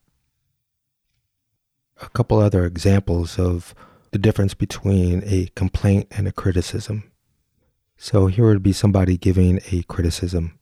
A 2.03 2.09
couple 2.11 2.39
other 2.39 2.65
examples 2.65 3.39
of 3.39 3.75
the 4.11 4.19
difference 4.19 4.55
between 4.55 5.23
a 5.25 5.49
complaint 5.55 6.09
and 6.11 6.27
a 6.27 6.33
criticism. 6.33 7.11
So 8.01 8.29
here 8.29 8.47
would 8.47 8.63
be 8.63 8.73
somebody 8.73 9.17
giving 9.17 9.59
a 9.73 9.83
criticism. 9.83 10.57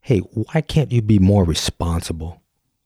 Hey, 0.00 0.18
why 0.18 0.60
can't 0.60 0.90
you 0.90 1.00
be 1.00 1.20
more 1.20 1.44
responsible? 1.44 2.42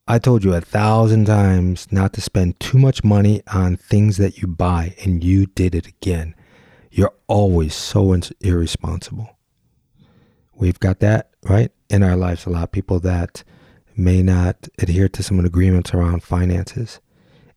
I 0.07 0.19
told 0.19 0.43
you 0.43 0.53
a 0.53 0.61
thousand 0.61 1.25
times 1.25 1.91
not 1.91 2.13
to 2.13 2.21
spend 2.21 2.59
too 2.59 2.77
much 2.77 3.03
money 3.03 3.41
on 3.51 3.77
things 3.77 4.17
that 4.17 4.37
you 4.37 4.47
buy, 4.47 4.95
and 5.03 5.23
you 5.23 5.47
did 5.47 5.73
it 5.73 5.87
again. 5.87 6.35
You're 6.91 7.15
always 7.27 7.73
so 7.73 8.15
irresponsible. 8.41 9.37
We've 10.53 10.79
got 10.79 10.99
that, 10.99 11.31
right? 11.43 11.71
In 11.89 12.03
our 12.03 12.15
lives, 12.15 12.45
a 12.45 12.51
lot 12.51 12.63
of 12.63 12.71
people 12.71 12.99
that 12.99 13.43
may 13.97 14.21
not 14.21 14.67
adhere 14.77 15.09
to 15.09 15.23
some 15.23 15.39
agreements 15.39 15.95
around 15.95 16.21
finances, 16.21 16.99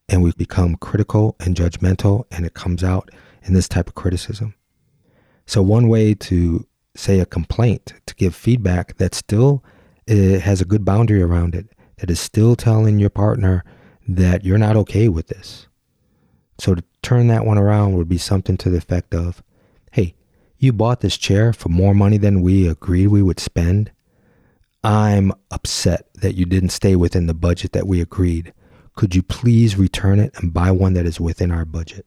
and 0.08 0.22
we 0.22 0.32
become 0.32 0.76
critical 0.76 1.36
and 1.40 1.54
judgmental, 1.54 2.24
and 2.30 2.46
it 2.46 2.54
comes 2.54 2.82
out 2.82 3.10
in 3.42 3.52
this 3.52 3.68
type 3.68 3.88
of 3.88 3.94
criticism. 3.94 4.54
So, 5.46 5.62
one 5.62 5.88
way 5.88 6.14
to 6.14 6.66
say 6.96 7.20
a 7.20 7.26
complaint, 7.26 7.94
to 8.06 8.14
give 8.16 8.34
feedback 8.34 8.96
that 8.96 9.14
still 9.14 9.64
uh, 10.10 10.40
has 10.40 10.60
a 10.60 10.64
good 10.64 10.84
boundary 10.84 11.22
around 11.22 11.54
it, 11.54 11.66
that 11.98 12.10
is 12.10 12.18
still 12.18 12.56
telling 12.56 12.98
your 12.98 13.10
partner 13.10 13.64
that 14.08 14.44
you're 14.44 14.58
not 14.58 14.76
okay 14.76 15.08
with 15.08 15.28
this. 15.28 15.68
So, 16.58 16.74
to 16.74 16.82
turn 17.02 17.28
that 17.28 17.46
one 17.46 17.58
around 17.58 17.96
would 17.96 18.08
be 18.08 18.18
something 18.18 18.56
to 18.58 18.70
the 18.70 18.78
effect 18.78 19.14
of, 19.14 19.42
hey, 19.92 20.16
you 20.58 20.72
bought 20.72 21.00
this 21.00 21.16
chair 21.16 21.52
for 21.52 21.68
more 21.68 21.94
money 21.94 22.18
than 22.18 22.42
we 22.42 22.68
agreed 22.68 23.08
we 23.08 23.22
would 23.22 23.40
spend. 23.40 23.92
I'm 24.82 25.32
upset 25.50 26.08
that 26.14 26.34
you 26.34 26.44
didn't 26.44 26.70
stay 26.70 26.96
within 26.96 27.26
the 27.26 27.34
budget 27.34 27.72
that 27.72 27.86
we 27.86 28.00
agreed. 28.00 28.52
Could 28.94 29.14
you 29.14 29.22
please 29.22 29.76
return 29.76 30.18
it 30.18 30.32
and 30.36 30.54
buy 30.54 30.70
one 30.70 30.94
that 30.94 31.06
is 31.06 31.20
within 31.20 31.50
our 31.50 31.64
budget? 31.64 32.06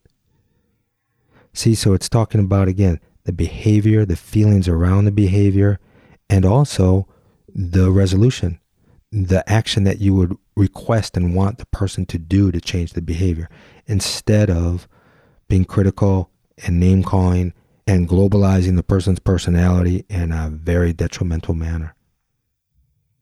See, 1.52 1.74
so 1.74 1.94
it's 1.94 2.08
talking 2.08 2.40
about 2.40 2.68
again 2.68 3.00
the 3.30 3.36
behavior, 3.36 4.04
the 4.04 4.16
feelings 4.16 4.66
around 4.66 5.04
the 5.04 5.12
behavior, 5.12 5.78
and 6.28 6.44
also 6.44 7.06
the 7.54 7.88
resolution, 7.88 8.58
the 9.12 9.48
action 9.48 9.84
that 9.84 10.00
you 10.00 10.12
would 10.12 10.36
request 10.56 11.16
and 11.16 11.32
want 11.32 11.58
the 11.58 11.66
person 11.66 12.04
to 12.04 12.18
do 12.18 12.50
to 12.50 12.60
change 12.60 12.92
the 12.92 13.00
behavior 13.00 13.48
instead 13.86 14.50
of 14.50 14.88
being 15.48 15.64
critical 15.64 16.28
and 16.66 16.80
name 16.80 17.04
calling 17.04 17.52
and 17.86 18.08
globalizing 18.08 18.74
the 18.74 18.82
person's 18.82 19.20
personality 19.20 20.04
in 20.08 20.32
a 20.32 20.50
very 20.50 20.92
detrimental 20.92 21.54
manner. 21.54 21.94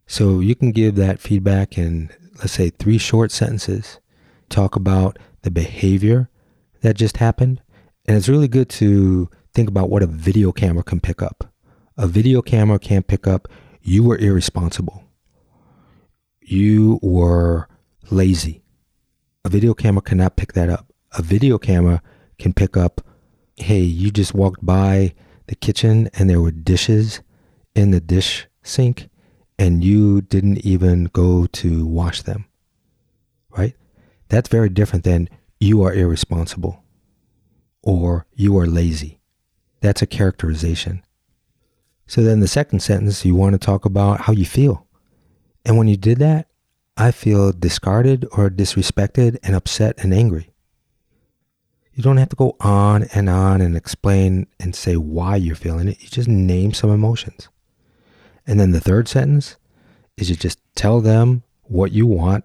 So 0.07 0.41
you 0.41 0.55
can 0.55 0.73
give 0.73 0.95
that 0.95 1.21
feedback 1.21 1.77
in, 1.77 2.09
let's 2.39 2.53
say, 2.53 2.71
three 2.71 2.97
short 2.97 3.31
sentences. 3.31 4.01
Talk 4.49 4.75
about 4.75 5.19
the 5.43 5.51
behavior 5.51 6.31
that 6.81 6.97
just 6.97 7.19
happened. 7.19 7.61
And 8.07 8.17
it's 8.17 8.29
really 8.29 8.49
good 8.49 8.71
to 8.71 9.29
think 9.59 9.69
about 9.69 9.91
what 9.91 10.05
a 10.05 10.07
video 10.07 10.53
camera 10.53 10.85
can 10.85 11.01
pick 11.01 11.21
up. 11.21 11.53
A 11.97 12.07
video 12.07 12.41
camera 12.41 12.79
can't 12.79 13.09
pick 13.09 13.27
up 13.27 13.49
you 13.83 14.05
were 14.05 14.17
irresponsible. 14.17 15.03
You 16.41 17.01
were 17.03 17.67
lazy. 18.09 18.63
A 19.45 19.49
video 19.49 19.75
camera 19.75 20.01
cannot 20.01 20.37
pick 20.37 20.53
that 20.53 20.69
up. 20.69 20.93
A 21.11 21.23
video 21.23 21.59
camera 21.59 22.01
can 22.39 22.53
pick 22.53 22.77
up, 22.77 23.01
hey, 23.57 23.81
you 23.81 24.13
just 24.13 24.33
walked 24.33 24.65
by 24.65 25.13
the 25.49 25.57
kitchen 25.57 26.09
and 26.15 26.31
there 26.31 26.41
were 26.41 26.53
dishes 26.53 27.21
in 27.75 27.91
the 27.91 28.01
dish 28.01 28.47
sink 28.63 29.09
and 29.59 29.83
you 29.83 30.21
didn't 30.21 30.59
even 30.59 31.07
go 31.07 31.47
to 31.47 31.85
wash 31.85 32.23
them. 32.23 32.45
Right? 33.51 33.75
That's 34.29 34.49
very 34.49 34.69
different 34.69 35.03
than 35.03 35.29
you 35.59 35.83
are 35.83 35.93
irresponsible 35.93 36.85
or 37.83 38.25
you 38.37 38.57
are 38.57 38.67
lazy. 38.69 39.18
That's 39.81 40.03
a 40.03 40.07
characterization. 40.07 41.03
So 42.07 42.23
then 42.23 42.41
the 42.41 42.49
second 42.49 42.81
sentence, 42.81 43.25
you 43.25 43.35
want 43.35 43.53
to 43.53 43.59
talk 43.59 43.85
about 43.85 44.23
how 44.23 44.33
you 44.33 44.47
feel. 44.47 44.87
And 45.65 45.77
when 45.77 45.89
you 45.89 45.97
did 45.97 46.19
that, 46.19 46.49
I 46.97 47.11
feel 47.11 47.53
discarded 47.53 48.27
or 48.33 48.51
disrespected 48.51 49.39
and 49.43 49.55
upset 49.55 49.95
and 49.99 50.13
angry. 50.13 50.51
You 51.93 52.03
don't 52.03 52.17
have 52.17 52.31
to 52.31 52.37
go 52.37 52.57
on 52.61 53.05
and 53.15 53.29
on 53.29 53.61
and 53.61 53.77
explain 53.77 54.47
and 54.59 54.75
say 54.75 54.97
why 54.97 55.37
you're 55.37 55.57
feeling 55.57 55.89
it. 55.89 56.03
You 56.03 56.09
just 56.09 56.29
name 56.29 56.73
some 56.73 56.91
emotions. 56.91 57.49
And 58.47 58.59
then 58.59 58.71
the 58.71 58.81
third 58.81 59.09
sentence 59.09 59.57
is 60.17 60.31
you 60.31 60.37
just 60.37 60.61
tell 60.75 61.01
them 61.01 61.43
what 61.65 61.93
you 61.93 62.07
want 62.07 62.45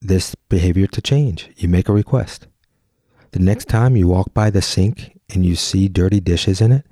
this 0.00 0.34
behavior 0.48 0.86
to 0.88 1.00
change. 1.00 1.50
You 1.56 1.68
make 1.68 1.88
a 1.88 1.92
request. 1.92 2.46
The 3.32 3.38
next 3.38 3.68
time 3.68 3.96
you 3.96 4.08
walk 4.08 4.34
by 4.34 4.50
the 4.50 4.60
sink 4.60 5.16
and 5.32 5.46
you 5.46 5.54
see 5.54 5.86
dirty 5.86 6.18
dishes 6.18 6.60
in 6.60 6.72
it, 6.72 6.84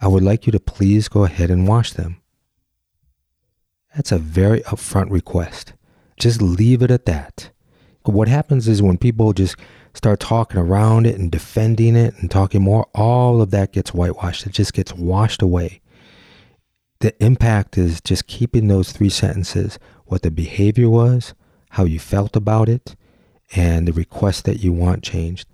I 0.00 0.08
would 0.08 0.22
like 0.22 0.46
you 0.46 0.52
to 0.52 0.60
please 0.60 1.08
go 1.08 1.24
ahead 1.24 1.50
and 1.50 1.68
wash 1.68 1.92
them. 1.92 2.22
That's 3.94 4.10
a 4.10 4.18
very 4.18 4.60
upfront 4.62 5.10
request. 5.10 5.74
Just 6.18 6.40
leave 6.40 6.82
it 6.82 6.90
at 6.90 7.04
that. 7.04 7.50
What 8.04 8.28
happens 8.28 8.66
is 8.66 8.82
when 8.82 8.98
people 8.98 9.32
just 9.32 9.56
start 9.92 10.20
talking 10.20 10.58
around 10.58 11.06
it 11.06 11.18
and 11.18 11.30
defending 11.30 11.96
it 11.96 12.14
and 12.18 12.30
talking 12.30 12.62
more, 12.62 12.86
all 12.94 13.42
of 13.42 13.50
that 13.50 13.72
gets 13.72 13.92
whitewashed. 13.92 14.46
It 14.46 14.52
just 14.52 14.72
gets 14.72 14.94
washed 14.94 15.42
away. 15.42 15.80
The 17.00 17.14
impact 17.22 17.76
is 17.76 18.00
just 18.00 18.26
keeping 18.26 18.68
those 18.68 18.92
three 18.92 19.10
sentences 19.10 19.78
what 20.06 20.22
the 20.22 20.30
behavior 20.30 20.88
was, 20.88 21.34
how 21.70 21.84
you 21.84 21.98
felt 21.98 22.36
about 22.36 22.68
it, 22.68 22.96
and 23.54 23.86
the 23.86 23.92
request 23.92 24.44
that 24.44 24.60
you 24.62 24.72
want 24.72 25.02
changed 25.02 25.46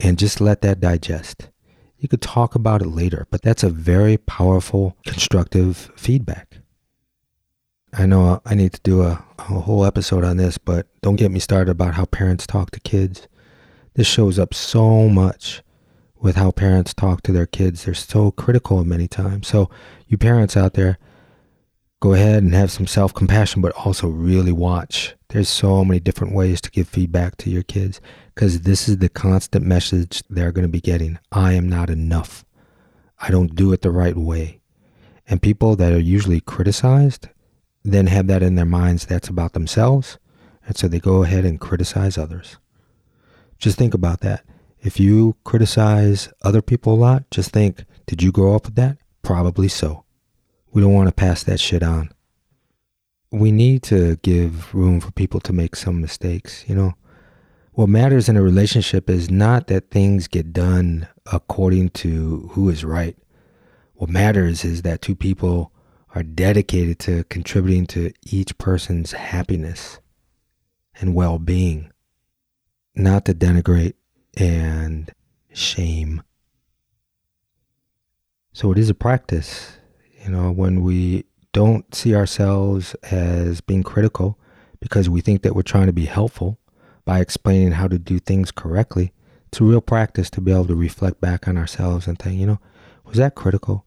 and 0.00 0.18
just 0.18 0.40
let 0.40 0.62
that 0.62 0.80
digest. 0.80 1.50
You 1.98 2.08
could 2.08 2.22
talk 2.22 2.54
about 2.54 2.82
it 2.82 2.88
later, 2.88 3.26
but 3.30 3.42
that's 3.42 3.62
a 3.62 3.68
very 3.68 4.16
powerful, 4.16 4.96
constructive 5.04 5.90
feedback. 5.96 6.56
I 7.92 8.06
know 8.06 8.40
I 8.46 8.54
need 8.54 8.72
to 8.72 8.80
do 8.82 9.02
a, 9.02 9.24
a, 9.38 9.42
whole 9.42 9.84
episode 9.84 10.24
on 10.24 10.36
this, 10.36 10.58
but 10.58 10.86
don't 11.02 11.16
get 11.16 11.30
me 11.30 11.40
started 11.40 11.70
about 11.70 11.94
how 11.94 12.04
parents 12.04 12.46
talk 12.46 12.70
to 12.70 12.80
kids. 12.80 13.26
This 13.94 14.06
shows 14.06 14.38
up 14.38 14.54
so 14.54 15.08
much 15.08 15.62
with 16.20 16.36
how 16.36 16.52
parents 16.52 16.94
talk 16.94 17.22
to 17.22 17.32
their 17.32 17.46
kids. 17.46 17.84
They're 17.84 17.94
so 17.94 18.30
critical 18.30 18.84
many 18.84 19.08
times. 19.08 19.48
So, 19.48 19.68
you 20.06 20.16
parents 20.16 20.56
out 20.56 20.74
there, 20.74 20.98
go 22.00 22.14
ahead 22.14 22.42
and 22.42 22.54
have 22.54 22.70
some 22.70 22.86
self 22.86 23.14
compassion, 23.14 23.60
but 23.60 23.72
also 23.72 24.08
really 24.08 24.52
watch. 24.52 25.14
There's 25.28 25.48
so 25.48 25.84
many 25.84 26.00
different 26.00 26.34
ways 26.34 26.60
to 26.62 26.70
give 26.70 26.88
feedback 26.88 27.36
to 27.38 27.50
your 27.50 27.62
kids 27.62 28.00
because 28.34 28.62
this 28.62 28.88
is 28.88 28.98
the 28.98 29.08
constant 29.08 29.64
message 29.64 30.22
they're 30.28 30.52
going 30.52 30.66
to 30.66 30.72
be 30.72 30.80
getting 30.80 31.18
I 31.30 31.52
am 31.52 31.68
not 31.68 31.90
enough. 31.90 32.44
I 33.20 33.30
don't 33.30 33.54
do 33.54 33.72
it 33.72 33.82
the 33.82 33.90
right 33.90 34.16
way. 34.16 34.60
And 35.28 35.42
people 35.42 35.76
that 35.76 35.92
are 35.92 36.00
usually 36.00 36.40
criticized 36.40 37.28
then 37.84 38.08
have 38.08 38.26
that 38.26 38.42
in 38.42 38.56
their 38.56 38.64
minds 38.64 39.06
that's 39.06 39.28
about 39.28 39.52
themselves. 39.52 40.18
And 40.66 40.76
so 40.76 40.88
they 40.88 41.00
go 41.00 41.22
ahead 41.22 41.44
and 41.44 41.60
criticize 41.60 42.18
others. 42.18 42.56
Just 43.58 43.78
think 43.78 43.94
about 43.94 44.20
that. 44.20 44.44
If 44.80 44.98
you 44.98 45.36
criticize 45.44 46.30
other 46.42 46.62
people 46.62 46.94
a 46.94 46.96
lot, 46.96 47.30
just 47.30 47.50
think, 47.50 47.84
did 48.06 48.22
you 48.22 48.32
grow 48.32 48.54
up 48.54 48.64
with 48.66 48.74
that? 48.76 48.96
Probably 49.22 49.68
so. 49.68 50.04
We 50.72 50.80
don't 50.80 50.94
want 50.94 51.08
to 51.08 51.14
pass 51.14 51.42
that 51.44 51.60
shit 51.60 51.82
on. 51.82 52.10
We 53.32 53.52
need 53.52 53.82
to 53.84 54.16
give 54.16 54.74
room 54.74 55.00
for 55.00 55.10
people 55.12 55.40
to 55.40 55.52
make 55.52 55.76
some 55.76 56.00
mistakes, 56.00 56.64
you 56.68 56.74
know. 56.74 56.94
What 57.72 57.88
matters 57.88 58.28
in 58.28 58.36
a 58.36 58.42
relationship 58.42 59.08
is 59.08 59.30
not 59.30 59.68
that 59.68 59.90
things 59.90 60.28
get 60.28 60.52
done 60.52 61.08
according 61.32 61.90
to 61.90 62.50
who 62.52 62.68
is 62.68 62.84
right. 62.84 63.16
What 63.94 64.10
matters 64.10 64.64
is 64.64 64.82
that 64.82 65.02
two 65.02 65.14
people 65.14 65.72
are 66.14 66.22
dedicated 66.22 66.98
to 67.00 67.24
contributing 67.24 67.86
to 67.86 68.12
each 68.26 68.56
person's 68.58 69.12
happiness 69.12 70.00
and 71.00 71.14
well 71.14 71.38
being, 71.38 71.92
not 72.94 73.24
to 73.26 73.34
denigrate 73.34 73.94
and 74.36 75.12
shame. 75.52 76.22
So 78.52 78.72
it 78.72 78.78
is 78.78 78.90
a 78.90 78.94
practice. 78.94 79.78
You 80.30 80.36
know, 80.36 80.52
when 80.52 80.84
we 80.84 81.24
don't 81.52 81.92
see 81.92 82.14
ourselves 82.14 82.94
as 83.10 83.60
being 83.60 83.82
critical 83.82 84.38
because 84.78 85.08
we 85.08 85.20
think 85.20 85.42
that 85.42 85.56
we're 85.56 85.62
trying 85.62 85.88
to 85.88 85.92
be 85.92 86.04
helpful 86.04 86.56
by 87.04 87.18
explaining 87.18 87.72
how 87.72 87.88
to 87.88 87.98
do 87.98 88.20
things 88.20 88.52
correctly, 88.52 89.12
it's 89.48 89.60
a 89.60 89.64
real 89.64 89.80
practice 89.80 90.30
to 90.30 90.40
be 90.40 90.52
able 90.52 90.68
to 90.68 90.76
reflect 90.76 91.20
back 91.20 91.48
on 91.48 91.56
ourselves 91.56 92.06
and 92.06 92.16
think, 92.16 92.38
you 92.38 92.46
know, 92.46 92.60
was 93.04 93.16
that 93.16 93.34
critical? 93.34 93.84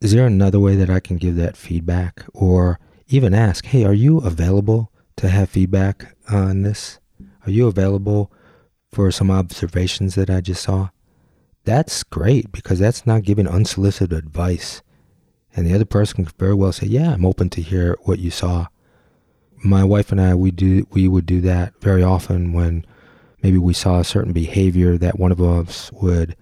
Is 0.00 0.10
there 0.10 0.26
another 0.26 0.58
way 0.58 0.74
that 0.74 0.90
I 0.90 0.98
can 0.98 1.16
give 1.16 1.36
that 1.36 1.56
feedback? 1.56 2.24
Or 2.34 2.80
even 3.06 3.32
ask, 3.32 3.64
hey, 3.66 3.84
are 3.84 3.94
you 3.94 4.18
available 4.18 4.90
to 5.18 5.28
have 5.28 5.48
feedback 5.48 6.16
on 6.28 6.62
this? 6.62 6.98
Are 7.46 7.52
you 7.52 7.68
available 7.68 8.32
for 8.90 9.12
some 9.12 9.30
observations 9.30 10.16
that 10.16 10.28
I 10.28 10.40
just 10.40 10.64
saw? 10.64 10.88
That's 11.62 12.02
great 12.02 12.50
because 12.50 12.80
that's 12.80 13.06
not 13.06 13.22
giving 13.22 13.46
unsolicited 13.46 14.18
advice. 14.18 14.82
And 15.54 15.66
the 15.66 15.74
other 15.74 15.84
person 15.84 16.24
could 16.24 16.34
very 16.38 16.54
well 16.54 16.72
say, 16.72 16.86
"Yeah, 16.86 17.12
I'm 17.12 17.26
open 17.26 17.50
to 17.50 17.62
hear 17.62 17.96
what 18.02 18.18
you 18.18 18.30
saw." 18.30 18.68
My 19.64 19.84
wife 19.84 20.10
and 20.10 20.20
I, 20.20 20.34
we 20.34 20.50
do 20.50 20.86
we 20.90 21.06
would 21.08 21.26
do 21.26 21.40
that 21.42 21.74
very 21.80 22.02
often 22.02 22.52
when 22.52 22.84
maybe 23.42 23.58
we 23.58 23.74
saw 23.74 24.00
a 24.00 24.04
certain 24.04 24.32
behavior 24.32 24.96
that 24.98 25.18
one 25.18 25.32
of 25.32 25.40
us 25.40 25.92
would 25.92 26.36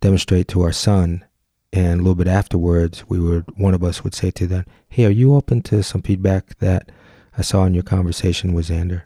demonstrate 0.00 0.48
to 0.48 0.62
our 0.62 0.72
son, 0.72 1.24
and 1.72 1.94
a 1.94 2.02
little 2.02 2.14
bit 2.14 2.28
afterwards, 2.28 3.04
we 3.08 3.18
would 3.18 3.44
one 3.56 3.74
of 3.74 3.82
us 3.82 4.04
would 4.04 4.14
say 4.14 4.30
to 4.30 4.46
them, 4.46 4.64
"Hey, 4.88 5.04
are 5.06 5.10
you 5.10 5.34
open 5.34 5.62
to 5.62 5.82
some 5.82 6.02
feedback 6.02 6.58
that 6.58 6.90
I 7.36 7.42
saw 7.42 7.64
in 7.64 7.74
your 7.74 7.82
conversation 7.82 8.52
with 8.52 8.68
Xander?" 8.68 9.02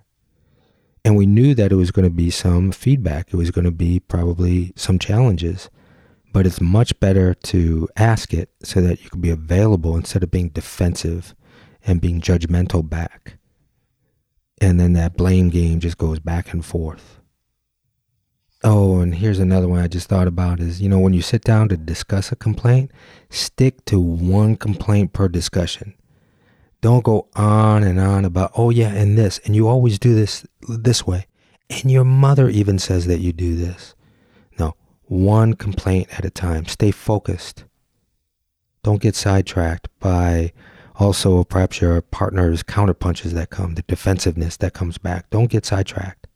And 1.05 1.17
we 1.17 1.27
knew 1.27 1.55
that 1.55 1.73
it 1.73 1.77
was 1.77 1.93
going 1.93 2.09
to 2.09 2.15
be 2.15 2.31
some 2.31 2.73
feedback. 2.73 3.29
It 3.33 3.37
was 3.37 3.53
going 3.53 3.65
to 3.65 3.71
be 3.71 4.01
probably 4.01 4.73
some 4.77 4.99
challenges 4.99 5.71
but 6.37 6.45
it's 6.45 6.61
much 6.61 7.01
better 7.01 7.33
to 7.33 7.89
ask 7.97 8.35
it 8.35 8.51
so 8.63 8.83
that 8.83 9.03
you 9.03 9.09
can 9.09 9.23
be 9.23 9.31
available 9.31 9.97
instead 9.97 10.23
of 10.23 10.31
being 10.31 10.51
defensive 10.51 11.35
and 11.87 11.99
being 11.99 12.21
judgmental 12.21 12.87
back. 12.87 13.39
And 14.61 14.79
then 14.79 14.93
that 14.93 15.17
blame 15.17 15.49
game 15.49 15.81
just 15.81 15.97
goes 15.97 16.19
back 16.19 16.53
and 16.53 16.63
forth. 16.63 17.21
Oh, 18.63 19.01
and 19.01 19.15
here's 19.15 19.39
another 19.39 19.67
one 19.67 19.81
I 19.81 19.89
just 19.89 20.11
thought 20.11 20.29
about 20.29 20.61
is, 20.61 20.79
you 20.79 20.91
know, 20.91 20.99
when 20.99 21.15
you 21.15 21.23
sit 21.23 21.43
down 21.43 21.71
to 21.71 21.77
discuss 21.79 22.31
a 22.31 22.37
complaint, 22.37 22.91
stick 23.31 23.83
to 23.87 23.99
one 23.99 24.57
complaint 24.57 25.15
per 25.15 25.29
discussion. 25.29 25.95
Don't 26.83 27.03
go 27.03 27.29
on 27.35 27.83
and 27.83 27.99
on 27.99 28.27
about, 28.27 28.53
oh 28.59 28.69
yeah, 28.69 28.93
and 28.93 29.17
this, 29.17 29.41
and 29.47 29.57
you 29.57 29.69
always 29.69 29.99
do 29.99 30.15
this 30.15 30.45
this 30.69 31.07
way. 31.07 31.29
And 31.71 31.91
your 31.91 32.05
mother 32.05 32.51
even 32.51 32.79
says 32.79 33.07
that 33.07 33.21
you 33.21 33.33
do 33.33 33.57
this 33.57 33.95
one 35.07 35.55
complaint 35.55 36.09
at 36.19 36.25
a 36.25 36.31
time. 36.31 36.67
Stay 36.67 36.91
focused. 36.91 37.65
Don't 38.83 39.01
get 39.01 39.17
sidetracked 39.17 39.89
by 39.99 40.53
also 40.97 41.45
perhaps 41.45 41.81
your 41.81 42.01
partner's 42.01 42.63
counterpunches 42.63 43.33
that 43.33 43.51
come, 43.51 43.75
the 43.75 43.83
defensiveness 43.83 44.57
that 44.59 44.75
comes 44.75 44.99
back. 44.99 45.29
Don't 45.31 45.51
get 45.51 45.67
sidetracked. 45.67 46.27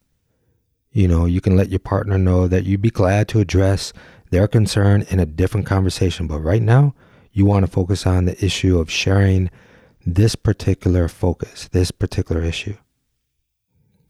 You 0.92 1.06
know, 1.06 1.24
you 1.24 1.40
can 1.40 1.56
let 1.56 1.70
your 1.70 1.78
partner 1.78 2.18
know 2.18 2.48
that 2.48 2.64
you'd 2.64 2.82
be 2.82 2.90
glad 2.90 3.28
to 3.28 3.40
address 3.40 3.92
their 4.30 4.48
concern 4.48 5.04
in 5.08 5.20
a 5.20 5.26
different 5.26 5.66
conversation. 5.66 6.26
But 6.26 6.40
right 6.40 6.62
now, 6.62 6.94
you 7.32 7.46
want 7.46 7.64
to 7.64 7.70
focus 7.70 8.06
on 8.06 8.24
the 8.24 8.44
issue 8.44 8.78
of 8.78 8.90
sharing 8.90 9.50
this 10.04 10.34
particular 10.34 11.08
focus, 11.08 11.68
this 11.68 11.90
particular 11.90 12.42
issue. 12.42 12.76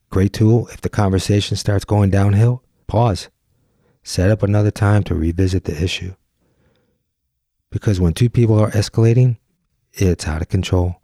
Great 0.09 0.33
tool. 0.33 0.69
If 0.69 0.81
the 0.81 0.89
conversation 0.89 1.57
starts 1.57 1.85
going 1.85 2.11
downhill, 2.11 2.63
pause 2.87 3.29
set 4.03 4.31
up 4.31 4.43
another 4.43 4.71
time 4.71 5.03
to 5.05 5.15
revisit 5.15 5.65
the 5.65 5.83
issue. 5.83 6.15
Because 7.71 8.01
when 8.01 8.15
two 8.15 8.29
people 8.31 8.59
are 8.59 8.71
escalating, 8.71 9.39
it's 9.93 10.27
out 10.27 10.43
of 10.43 10.49
control. 10.49 10.97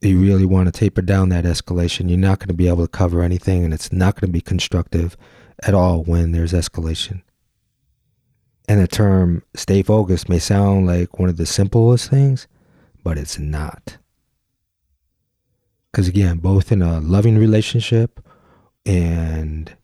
You 0.00 0.20
really 0.20 0.44
want 0.44 0.66
to 0.66 0.72
taper 0.72 1.02
down 1.02 1.30
that 1.30 1.44
escalation. 1.44 2.08
You're 2.08 2.18
not 2.18 2.38
going 2.38 2.48
to 2.48 2.54
be 2.54 2.68
able 2.68 2.84
to 2.84 2.88
cover 2.88 3.22
anything, 3.22 3.64
and 3.64 3.74
it's 3.74 3.92
not 3.92 4.14
going 4.14 4.28
to 4.28 4.32
be 4.32 4.40
constructive 4.40 5.16
at 5.64 5.74
all 5.74 6.04
when 6.04 6.32
there's 6.32 6.52
escalation. 6.52 7.22
And 8.68 8.80
the 8.80 8.86
term 8.86 9.42
stay 9.54 9.82
focused 9.82 10.28
may 10.28 10.38
sound 10.38 10.86
like 10.86 11.18
one 11.18 11.30
of 11.30 11.36
the 11.36 11.46
simplest 11.46 12.10
things, 12.10 12.46
but 13.02 13.16
it's 13.16 13.38
not. 13.38 13.96
Because 15.90 16.06
again, 16.06 16.36
both 16.36 16.70
in 16.70 16.82
a 16.82 17.00
loving 17.00 17.38
relationship 17.38 18.20
and 18.84 19.74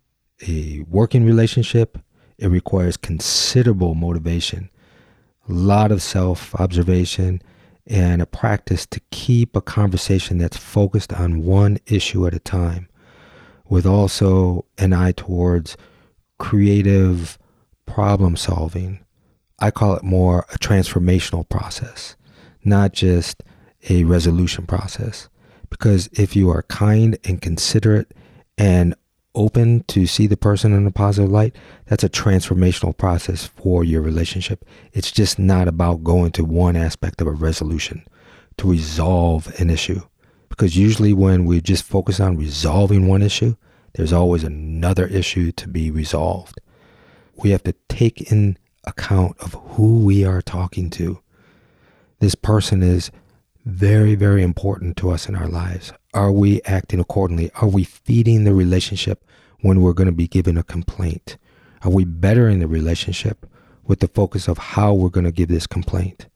a 0.47 0.85
working 0.89 1.25
relationship, 1.25 1.99
it 2.39 2.49
requires 2.49 2.97
considerable 2.97 3.95
motivation, 3.95 4.71
a 5.49 5.53
lot 5.53 5.93
of 5.93 6.03
self 6.03 6.55
observation, 6.57 7.41
and 7.87 8.23
a 8.23 8.27
practice 8.27 8.87
to 8.87 9.01
keep 9.11 9.55
a 9.55 9.61
conversation 9.61 10.39
that's 10.39 10.57
focused 10.57 11.13
on 11.13 11.43
one 11.43 11.79
issue 11.87 12.27
at 12.27 12.35
a 12.35 12.39
time, 12.39 12.89
with 13.69 13.87
also 13.87 14.65
an 14.79 14.93
eye 14.93 15.13
towards 15.13 15.77
creative 16.39 17.39
problem 17.87 18.37
solving. 18.37 19.05
I 19.61 19.71
call 19.71 19.95
it 19.95 20.03
more 20.03 20.47
a 20.53 20.59
transformational 20.59 21.49
process, 21.49 22.17
not 22.65 22.93
just 22.93 23.43
a 23.89 24.05
resolution 24.05 24.67
process. 24.67 25.29
Because 25.71 26.09
if 26.13 26.37
you 26.37 26.51
are 26.51 26.63
kind 26.65 27.19
and 27.25 27.41
considerate 27.41 28.13
and 28.57 28.95
open 29.35 29.85
to 29.89 30.07
see 30.07 30.27
the 30.27 30.37
person 30.37 30.73
in 30.73 30.87
a 30.87 30.91
positive 30.91 31.31
light, 31.31 31.55
that's 31.87 32.05
a 32.05 32.09
transformational 32.09 32.97
process 32.97 33.47
for 33.47 33.85
your 33.85 34.03
relationship. 34.03 34.65
It's 34.93 35.11
just 35.11 35.39
not 35.39 35.69
about 35.69 36.05
going 36.05 36.33
to 36.33 36.45
one 36.45 36.77
aspect 36.77 37.21
of 37.21 37.27
a 37.27 37.33
resolution 37.33 38.05
to 38.59 38.71
resolve 38.71 39.53
an 39.61 39.71
issue. 39.71 40.01
Because 40.49 40.77
usually 40.77 41.13
when 41.13 41.45
we 41.45 41.61
just 41.61 41.83
focus 41.83 42.21
on 42.21 42.37
resolving 42.37 43.09
one 43.09 43.23
issue, 43.23 43.57
there's 43.95 44.13
always 44.13 44.45
another 44.45 45.07
issue 45.07 45.51
to 45.53 45.69
be 45.69 45.91
resolved. 45.91 46.61
We 47.37 47.51
have 47.51 47.65
to 47.65 47.75
take 47.89 48.31
in 48.31 48.57
account 48.85 49.37
of 49.41 49.55
who 49.71 50.05
we 50.05 50.25
are 50.25 50.43
talking 50.43 50.91
to. 50.91 51.21
This 52.21 52.35
person 52.35 52.83
is 52.83 53.11
very, 53.65 54.15
very 54.15 54.43
important 54.43 54.97
to 54.99 55.11
us 55.11 55.29
in 55.29 55.35
our 55.35 55.49
lives. 55.49 55.93
Are 56.13 56.33
we 56.33 56.61
acting 56.63 57.01
accordingly? 57.01 57.51
Are 57.57 57.69
we 57.69 57.85
feeding 57.85 58.45
the 58.45 58.55
relationship 58.55 59.25
when 59.61 59.81
we're 59.81 59.95
going 59.95 60.07
to 60.09 60.13
be 60.13 60.29
given 60.29 60.59
a 60.59 60.63
complaint? 60.63 61.39
Are 61.83 61.91
we 61.91 62.05
bettering 62.05 62.59
the 62.59 62.69
relationship 62.69 63.47
with 63.85 64.01
the 64.01 64.09
focus 64.09 64.49
of 64.49 64.59
how 64.59 64.93
we're 64.93 65.09
going 65.09 65.25
to 65.25 65.33
give 65.33 65.49
this 65.49 65.67
complaint? 65.67 66.27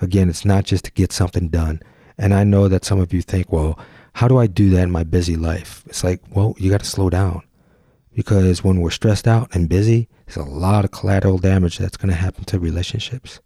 Again, 0.00 0.28
it's 0.28 0.44
not 0.44 0.64
just 0.64 0.84
to 0.86 0.92
get 0.92 1.12
something 1.12 1.48
done. 1.48 1.80
And 2.18 2.34
I 2.34 2.44
know 2.44 2.68
that 2.68 2.84
some 2.84 3.00
of 3.00 3.12
you 3.12 3.22
think, 3.22 3.52
well, 3.52 3.78
how 4.14 4.28
do 4.28 4.38
I 4.38 4.46
do 4.46 4.70
that 4.70 4.82
in 4.82 4.90
my 4.90 5.04
busy 5.04 5.36
life? 5.36 5.84
It's 5.86 6.04
like, 6.04 6.20
well, 6.34 6.54
you 6.58 6.70
got 6.70 6.80
to 6.80 6.86
slow 6.86 7.10
down 7.10 7.42
because 8.14 8.64
when 8.64 8.80
we're 8.80 8.90
stressed 8.90 9.28
out 9.28 9.54
and 9.54 9.68
busy, 9.68 10.08
there's 10.26 10.36
a 10.36 10.42
lot 10.42 10.84
of 10.84 10.90
collateral 10.90 11.38
damage 11.38 11.78
that's 11.78 11.96
going 11.96 12.10
to 12.10 12.16
happen 12.16 12.44
to 12.44 12.58
relationships. 12.58 13.40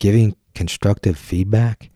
Giving 0.00 0.36
constructive 0.54 1.16
feedback 1.16 1.90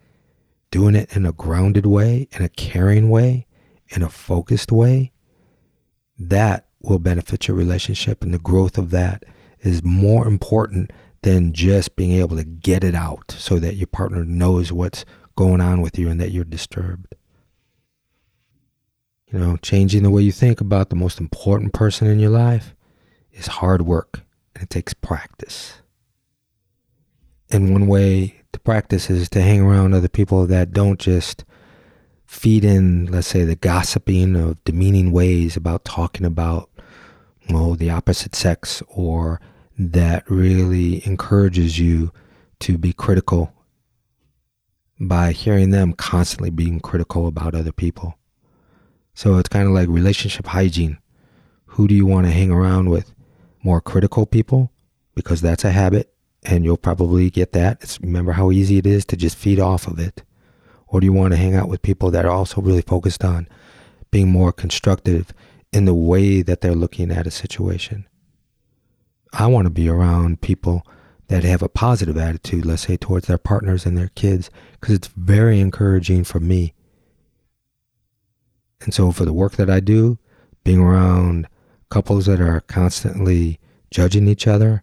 doing 0.72 0.96
it 0.96 1.14
in 1.14 1.24
a 1.24 1.32
grounded 1.32 1.86
way, 1.86 2.26
in 2.32 2.42
a 2.42 2.48
caring 2.48 3.10
way, 3.10 3.46
in 3.90 4.02
a 4.02 4.08
focused 4.08 4.72
way, 4.72 5.12
that 6.18 6.66
will 6.80 6.98
benefit 6.98 7.46
your 7.46 7.56
relationship 7.56 8.24
and 8.24 8.34
the 8.34 8.38
growth 8.38 8.76
of 8.76 8.90
that 8.90 9.22
is 9.60 9.84
more 9.84 10.26
important 10.26 10.90
than 11.20 11.52
just 11.52 11.94
being 11.94 12.12
able 12.12 12.36
to 12.36 12.42
get 12.42 12.82
it 12.82 12.94
out 12.94 13.30
so 13.30 13.58
that 13.60 13.76
your 13.76 13.86
partner 13.86 14.24
knows 14.24 14.72
what's 14.72 15.04
going 15.36 15.60
on 15.60 15.80
with 15.80 15.98
you 15.98 16.08
and 16.08 16.20
that 16.20 16.32
you're 16.32 16.44
disturbed. 16.44 17.14
You 19.28 19.38
know, 19.38 19.56
changing 19.58 20.02
the 20.02 20.10
way 20.10 20.22
you 20.22 20.32
think 20.32 20.60
about 20.60 20.90
the 20.90 20.96
most 20.96 21.20
important 21.20 21.72
person 21.72 22.08
in 22.08 22.18
your 22.18 22.30
life 22.30 22.74
is 23.30 23.46
hard 23.46 23.82
work 23.82 24.22
and 24.54 24.64
it 24.64 24.70
takes 24.70 24.94
practice. 24.94 25.81
And 27.52 27.70
one 27.70 27.86
way 27.86 28.42
to 28.52 28.60
practice 28.60 29.10
is 29.10 29.28
to 29.30 29.42
hang 29.42 29.60
around 29.60 29.92
other 29.92 30.08
people 30.08 30.46
that 30.46 30.72
don't 30.72 30.98
just 30.98 31.44
feed 32.24 32.64
in, 32.64 33.04
let's 33.06 33.26
say, 33.26 33.44
the 33.44 33.56
gossiping 33.56 34.36
of 34.36 34.64
demeaning 34.64 35.12
ways 35.12 35.54
about 35.54 35.84
talking 35.84 36.24
about, 36.24 36.70
well, 37.50 37.74
the 37.74 37.90
opposite 37.90 38.34
sex 38.34 38.82
or 38.88 39.38
that 39.78 40.24
really 40.30 41.06
encourages 41.06 41.78
you 41.78 42.10
to 42.60 42.78
be 42.78 42.94
critical 42.94 43.52
by 44.98 45.32
hearing 45.32 45.70
them 45.70 45.92
constantly 45.92 46.48
being 46.48 46.80
critical 46.80 47.26
about 47.26 47.54
other 47.54 47.72
people. 47.72 48.14
So 49.12 49.36
it's 49.36 49.48
kind 49.48 49.66
of 49.66 49.74
like 49.74 49.88
relationship 49.88 50.46
hygiene. 50.46 50.96
Who 51.66 51.86
do 51.86 51.94
you 51.94 52.06
want 52.06 52.26
to 52.26 52.32
hang 52.32 52.50
around 52.50 52.88
with? 52.88 53.12
More 53.62 53.82
critical 53.82 54.24
people, 54.24 54.72
because 55.14 55.42
that's 55.42 55.64
a 55.64 55.70
habit, 55.70 56.11
and 56.42 56.64
you'll 56.64 56.76
probably 56.76 57.30
get 57.30 57.52
that. 57.52 57.78
It's, 57.82 58.00
remember 58.00 58.32
how 58.32 58.50
easy 58.50 58.78
it 58.78 58.86
is 58.86 59.04
to 59.06 59.16
just 59.16 59.36
feed 59.36 59.60
off 59.60 59.86
of 59.86 59.98
it. 59.98 60.22
Or 60.86 61.00
do 61.00 61.06
you 61.06 61.12
want 61.12 61.32
to 61.32 61.38
hang 61.38 61.54
out 61.54 61.68
with 61.68 61.82
people 61.82 62.10
that 62.10 62.24
are 62.24 62.30
also 62.30 62.60
really 62.60 62.82
focused 62.82 63.24
on 63.24 63.48
being 64.10 64.30
more 64.30 64.52
constructive 64.52 65.32
in 65.72 65.84
the 65.84 65.94
way 65.94 66.42
that 66.42 66.60
they're 66.60 66.74
looking 66.74 67.10
at 67.10 67.26
a 67.26 67.30
situation? 67.30 68.06
I 69.32 69.46
want 69.46 69.66
to 69.66 69.70
be 69.70 69.88
around 69.88 70.42
people 70.42 70.86
that 71.28 71.44
have 71.44 71.62
a 71.62 71.68
positive 71.68 72.18
attitude, 72.18 72.66
let's 72.66 72.82
say, 72.82 72.98
towards 72.98 73.26
their 73.26 73.38
partners 73.38 73.86
and 73.86 73.96
their 73.96 74.10
kids, 74.14 74.50
because 74.72 74.94
it's 74.94 75.08
very 75.08 75.60
encouraging 75.60 76.24
for 76.24 76.40
me. 76.40 76.74
And 78.82 78.92
so, 78.92 79.12
for 79.12 79.24
the 79.24 79.32
work 79.32 79.52
that 79.52 79.70
I 79.70 79.80
do, 79.80 80.18
being 80.64 80.80
around 80.80 81.48
couples 81.88 82.26
that 82.26 82.40
are 82.40 82.60
constantly 82.60 83.58
judging 83.90 84.28
each 84.28 84.46
other 84.46 84.82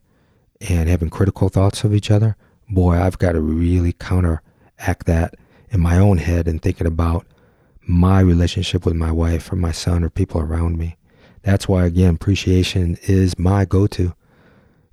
and 0.61 0.89
having 0.89 1.09
critical 1.09 1.49
thoughts 1.49 1.83
of 1.83 1.93
each 1.93 2.11
other, 2.11 2.35
boy, 2.69 2.95
I've 2.95 3.17
got 3.17 3.33
to 3.33 3.41
really 3.41 3.93
counteract 3.93 5.05
that 5.05 5.35
in 5.69 5.79
my 5.79 5.97
own 5.97 6.17
head 6.17 6.47
and 6.47 6.61
thinking 6.61 6.87
about 6.87 7.25
my 7.81 8.19
relationship 8.19 8.85
with 8.85 8.95
my 8.95 9.11
wife 9.11 9.51
or 9.51 9.55
my 9.55 9.71
son 9.71 10.03
or 10.03 10.09
people 10.09 10.41
around 10.41 10.77
me. 10.77 10.97
That's 11.41 11.67
why, 11.67 11.85
again, 11.85 12.15
appreciation 12.15 12.97
is 13.03 13.39
my 13.39 13.65
go 13.65 13.87
to. 13.87 14.13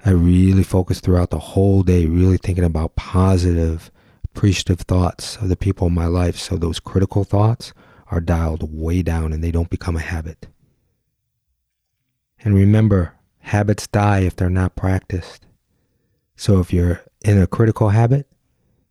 I 0.05 0.11
really 0.11 0.62
focus 0.62 1.00
throughout 1.00 1.31
the 1.31 1.38
whole 1.38 1.83
day, 1.83 2.07
really 2.07 2.37
thinking 2.37 2.64
about 2.64 2.94
positive, 2.94 3.90
appreciative 4.24 4.81
thoughts 4.81 5.37
of 5.37 5.48
the 5.48 5.57
people 5.57 5.88
in 5.88 5.94
my 5.94 6.07
life. 6.07 6.37
So 6.37 6.57
those 6.57 6.79
critical 6.79 7.24
thoughts 7.24 7.72
are 8.11 8.20
dialed 8.20 8.72
way 8.72 9.02
down 9.02 9.33
and 9.33 9.42
they 9.42 9.50
don't 9.50 9.70
become 9.70 9.96
a 9.96 10.00
habit. 10.00 10.46
And 12.44 12.55
remember, 12.55 13.14
habits 13.40 13.88
die 13.88 14.20
if 14.20 14.37
they're 14.37 14.48
not 14.48 14.76
practiced. 14.76 15.46
So 16.37 16.61
if 16.61 16.72
you're 16.72 17.03
in 17.25 17.40
a 17.40 17.46
critical 17.46 17.88
habit, 17.88 18.29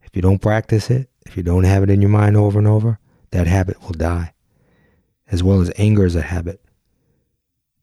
if 0.03 0.15
you 0.15 0.21
don't 0.21 0.41
practice 0.41 0.89
it, 0.89 1.09
if 1.25 1.37
you 1.37 1.43
don't 1.43 1.63
have 1.63 1.83
it 1.83 1.89
in 1.89 2.01
your 2.01 2.09
mind 2.09 2.35
over 2.35 2.59
and 2.59 2.67
over, 2.67 2.99
that 3.31 3.47
habit 3.47 3.81
will 3.81 3.91
die. 3.91 4.33
As 5.27 5.43
well 5.43 5.61
as 5.61 5.71
anger 5.77 6.05
is 6.05 6.15
a 6.15 6.21
habit, 6.21 6.61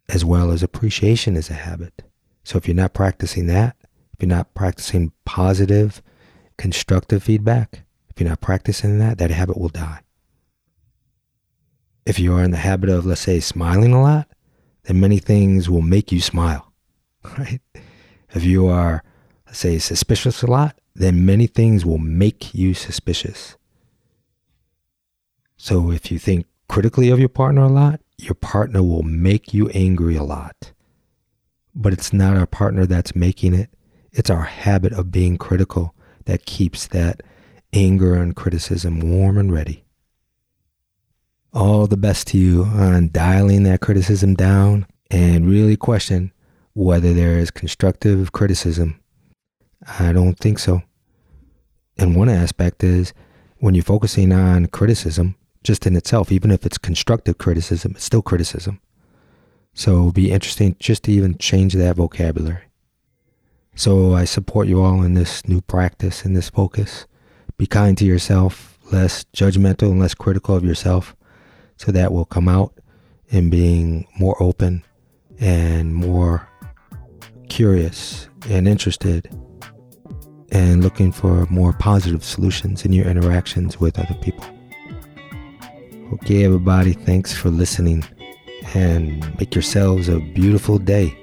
as 0.09 0.25
well 0.25 0.51
as 0.51 0.63
appreciation 0.63 1.37
is 1.37 1.51
a 1.51 1.55
habit. 1.55 2.03
So 2.45 2.57
if 2.57 2.67
you're 2.67 2.75
not 2.75 2.95
practicing 2.95 3.47
that, 3.47 3.77
if 4.13 4.23
you're 4.23 4.29
not 4.29 4.55
practicing 4.55 5.13
positive, 5.25 6.03
constructive 6.57 7.23
feedback, 7.23 7.83
if 8.11 8.21
you're 8.21 8.29
not 8.29 8.41
practicing 8.41 8.99
that, 8.99 9.19
that 9.19 9.31
habit 9.31 9.59
will 9.59 9.69
die. 9.69 10.01
If 12.05 12.19
you 12.19 12.35
are 12.35 12.43
in 12.43 12.51
the 12.51 12.57
habit 12.59 12.91
of, 12.91 13.07
let's 13.07 13.21
say, 13.21 13.41
smiling 13.41 13.93
a 13.93 14.03
lot, 14.03 14.29
then 14.85 15.01
many 15.01 15.19
things 15.19 15.71
will 15.71 15.83
make 15.83 16.11
you 16.11 16.21
smile, 16.21 16.73
right? 17.39 17.61
If 18.35 18.45
you 18.45 18.67
are, 18.67 19.03
say, 19.53 19.79
suspicious 19.79 20.43
a 20.43 20.47
lot, 20.47 20.79
then 20.95 21.25
many 21.25 21.47
things 21.47 21.87
will 21.87 21.99
make 21.99 22.55
you 22.55 22.75
suspicious. 22.75 23.57
So 25.57 25.91
if 25.91 26.11
you 26.11 26.19
think 26.19 26.47
critically 26.69 27.11
of 27.11 27.21
your 27.21 27.29
partner 27.29 27.63
a 27.63 27.69
lot, 27.69 28.01
your 28.19 28.35
partner 28.35 28.83
will 28.83 29.03
make 29.03 29.55
you 29.55 29.69
angry 29.71 30.17
a 30.17 30.23
lot 30.23 30.73
but 31.75 31.93
it's 31.93 32.13
not 32.13 32.37
our 32.37 32.47
partner 32.47 32.87
that's 32.87 33.17
making 33.17 33.55
it. 33.55 33.71
It's 34.13 34.31
our 34.31 34.43
habit 34.43 34.93
of 34.93 35.11
being 35.11 35.39
critical 35.39 35.95
that 36.27 36.47
keeps 36.47 36.87
that 36.89 37.23
anger 37.73 38.15
and 38.15 38.37
criticism 38.37 39.01
warm 39.01 39.39
and 39.39 39.53
ready. 39.53 39.85
All 41.53 41.87
the 41.87 41.97
best 41.97 42.29
to 42.29 42.39
you 42.39 42.65
on 42.65 43.11
dialing 43.11 43.63
that 43.65 43.81
criticism 43.81 44.35
down 44.35 44.87
and 45.11 45.49
really 45.49 45.77
question 45.77 46.33
whether 46.75 47.13
there 47.13 47.39
is 47.39 47.51
constructive 47.51 48.33
criticism. 48.33 48.99
I 49.87 50.13
don't 50.13 50.39
think 50.39 50.59
so. 50.59 50.83
And 51.99 52.17
one 52.17 52.29
aspect 52.29 52.83
is 52.85 53.13
when 53.59 53.75
you're 53.75 53.85
focusing 53.85 54.33
on 54.33 54.67
criticism, 54.67 55.37
just 55.63 55.87
in 55.87 55.97
itself, 55.97 56.33
even 56.33 56.51
if 56.51 56.67
it's 56.67 56.79
constructive 56.79 57.39
criticism, 57.39 57.93
it's 57.95 58.05
still 58.05 58.23
criticism. 58.23 58.81
So 59.75 59.93
it'll 59.93 60.13
be 60.13 60.33
interesting 60.33 60.77
just 60.79 61.05
to 61.05 61.13
even 61.13 61.39
change 61.39 61.75
that 61.75 61.97
vocabulary. 61.97 62.65
So 63.75 64.15
I 64.15 64.25
support 64.25 64.69
you 64.69 64.83
all 64.83 65.03
in 65.03 65.15
this 65.15 65.47
new 65.49 65.61
practice, 65.61 66.25
in 66.25 66.35
this 66.35 66.51
focus. 66.51 67.07
Be 67.57 67.67
kind 67.67 67.97
to 67.99 68.05
yourself, 68.05 68.79
less 68.93 69.25
judgmental 69.35 69.91
and 69.91 70.01
less 70.01 70.15
critical 70.15 70.57
of 70.57 70.65
yourself. 70.65 71.17
So 71.77 71.91
that 71.93 72.13
will 72.13 72.27
come 72.27 72.49
out 72.49 72.75
in 73.29 73.49
being 73.49 74.07
more 74.19 74.41
open 74.43 74.85
and 75.41 75.95
more 75.95 76.49
curious 77.49 78.29
and 78.49 78.69
interested 78.69 79.29
and 80.53 80.83
looking 80.83 81.11
for 81.11 81.47
more 81.47 81.73
positive 81.73 82.23
solutions 82.23 82.85
in 82.85 82.93
your 82.93 83.07
interactions 83.07 83.81
with 83.81 83.99
other 83.99 84.15
people. 84.21 84.45
Okay, 86.13 86.45
everybody, 86.45 86.93
thanks 86.93 87.33
for 87.33 87.49
listening 87.49 88.05
and 88.75 89.39
make 89.39 89.55
yourselves 89.55 90.09
a 90.09 90.21
beautiful 90.21 90.79
day. 90.79 91.17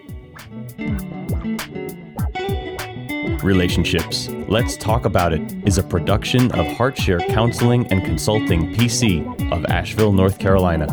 Relationships. 3.44 4.30
Let's 4.50 4.76
Talk 4.76 5.06
About 5.06 5.32
It 5.32 5.42
is 5.66 5.78
a 5.78 5.84
production 5.84 6.52
of 6.54 6.66
HeartShare 6.66 7.26
Counseling 7.28 7.88
and 7.88 8.04
Consulting 8.04 8.74
PC 8.74 9.52
of 9.52 9.66
Asheville, 9.68 10.12
North 10.12 10.40
Carolina. 10.40 10.88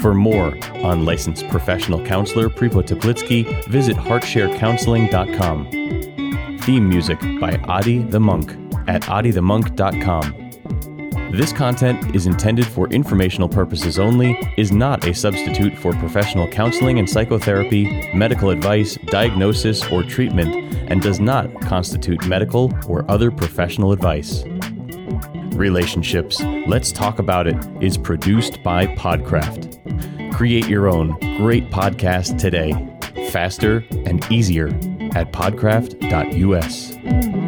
For 0.00 0.14
more 0.14 0.56
on 0.82 1.04
licensed 1.04 1.46
professional 1.48 2.04
counselor 2.04 2.48
Prepo 2.48 2.82
Teplitsky, 2.82 3.64
visit 3.68 3.96
heartsharecounseling.com. 3.96 6.21
Theme 6.62 6.88
music 6.88 7.20
by 7.40 7.56
Adi 7.64 8.04
the 8.04 8.20
Monk 8.20 8.52
at 8.86 9.02
adithemonk.com. 9.02 10.50
This 11.32 11.52
content 11.52 12.14
is 12.14 12.26
intended 12.26 12.66
for 12.66 12.88
informational 12.90 13.48
purposes 13.48 13.98
only, 13.98 14.38
is 14.56 14.70
not 14.70 15.04
a 15.04 15.12
substitute 15.12 15.76
for 15.76 15.92
professional 15.94 16.46
counseling 16.46 17.00
and 17.00 17.10
psychotherapy, 17.10 18.12
medical 18.14 18.50
advice, 18.50 18.96
diagnosis, 19.06 19.84
or 19.90 20.04
treatment, 20.04 20.54
and 20.88 21.02
does 21.02 21.18
not 21.18 21.52
constitute 21.62 22.24
medical 22.28 22.72
or 22.86 23.10
other 23.10 23.32
professional 23.32 23.90
advice. 23.90 24.44
Relationships 25.56 26.40
Let's 26.68 26.92
Talk 26.92 27.18
About 27.18 27.48
It 27.48 27.56
is 27.80 27.98
produced 27.98 28.62
by 28.62 28.86
Podcraft. 28.86 30.32
Create 30.32 30.68
your 30.68 30.88
own 30.88 31.18
great 31.38 31.70
podcast 31.70 32.38
today, 32.38 32.72
faster 33.30 33.84
and 34.06 34.24
easier 34.30 34.70
at 35.14 35.32
podcraft.us. 35.32 37.41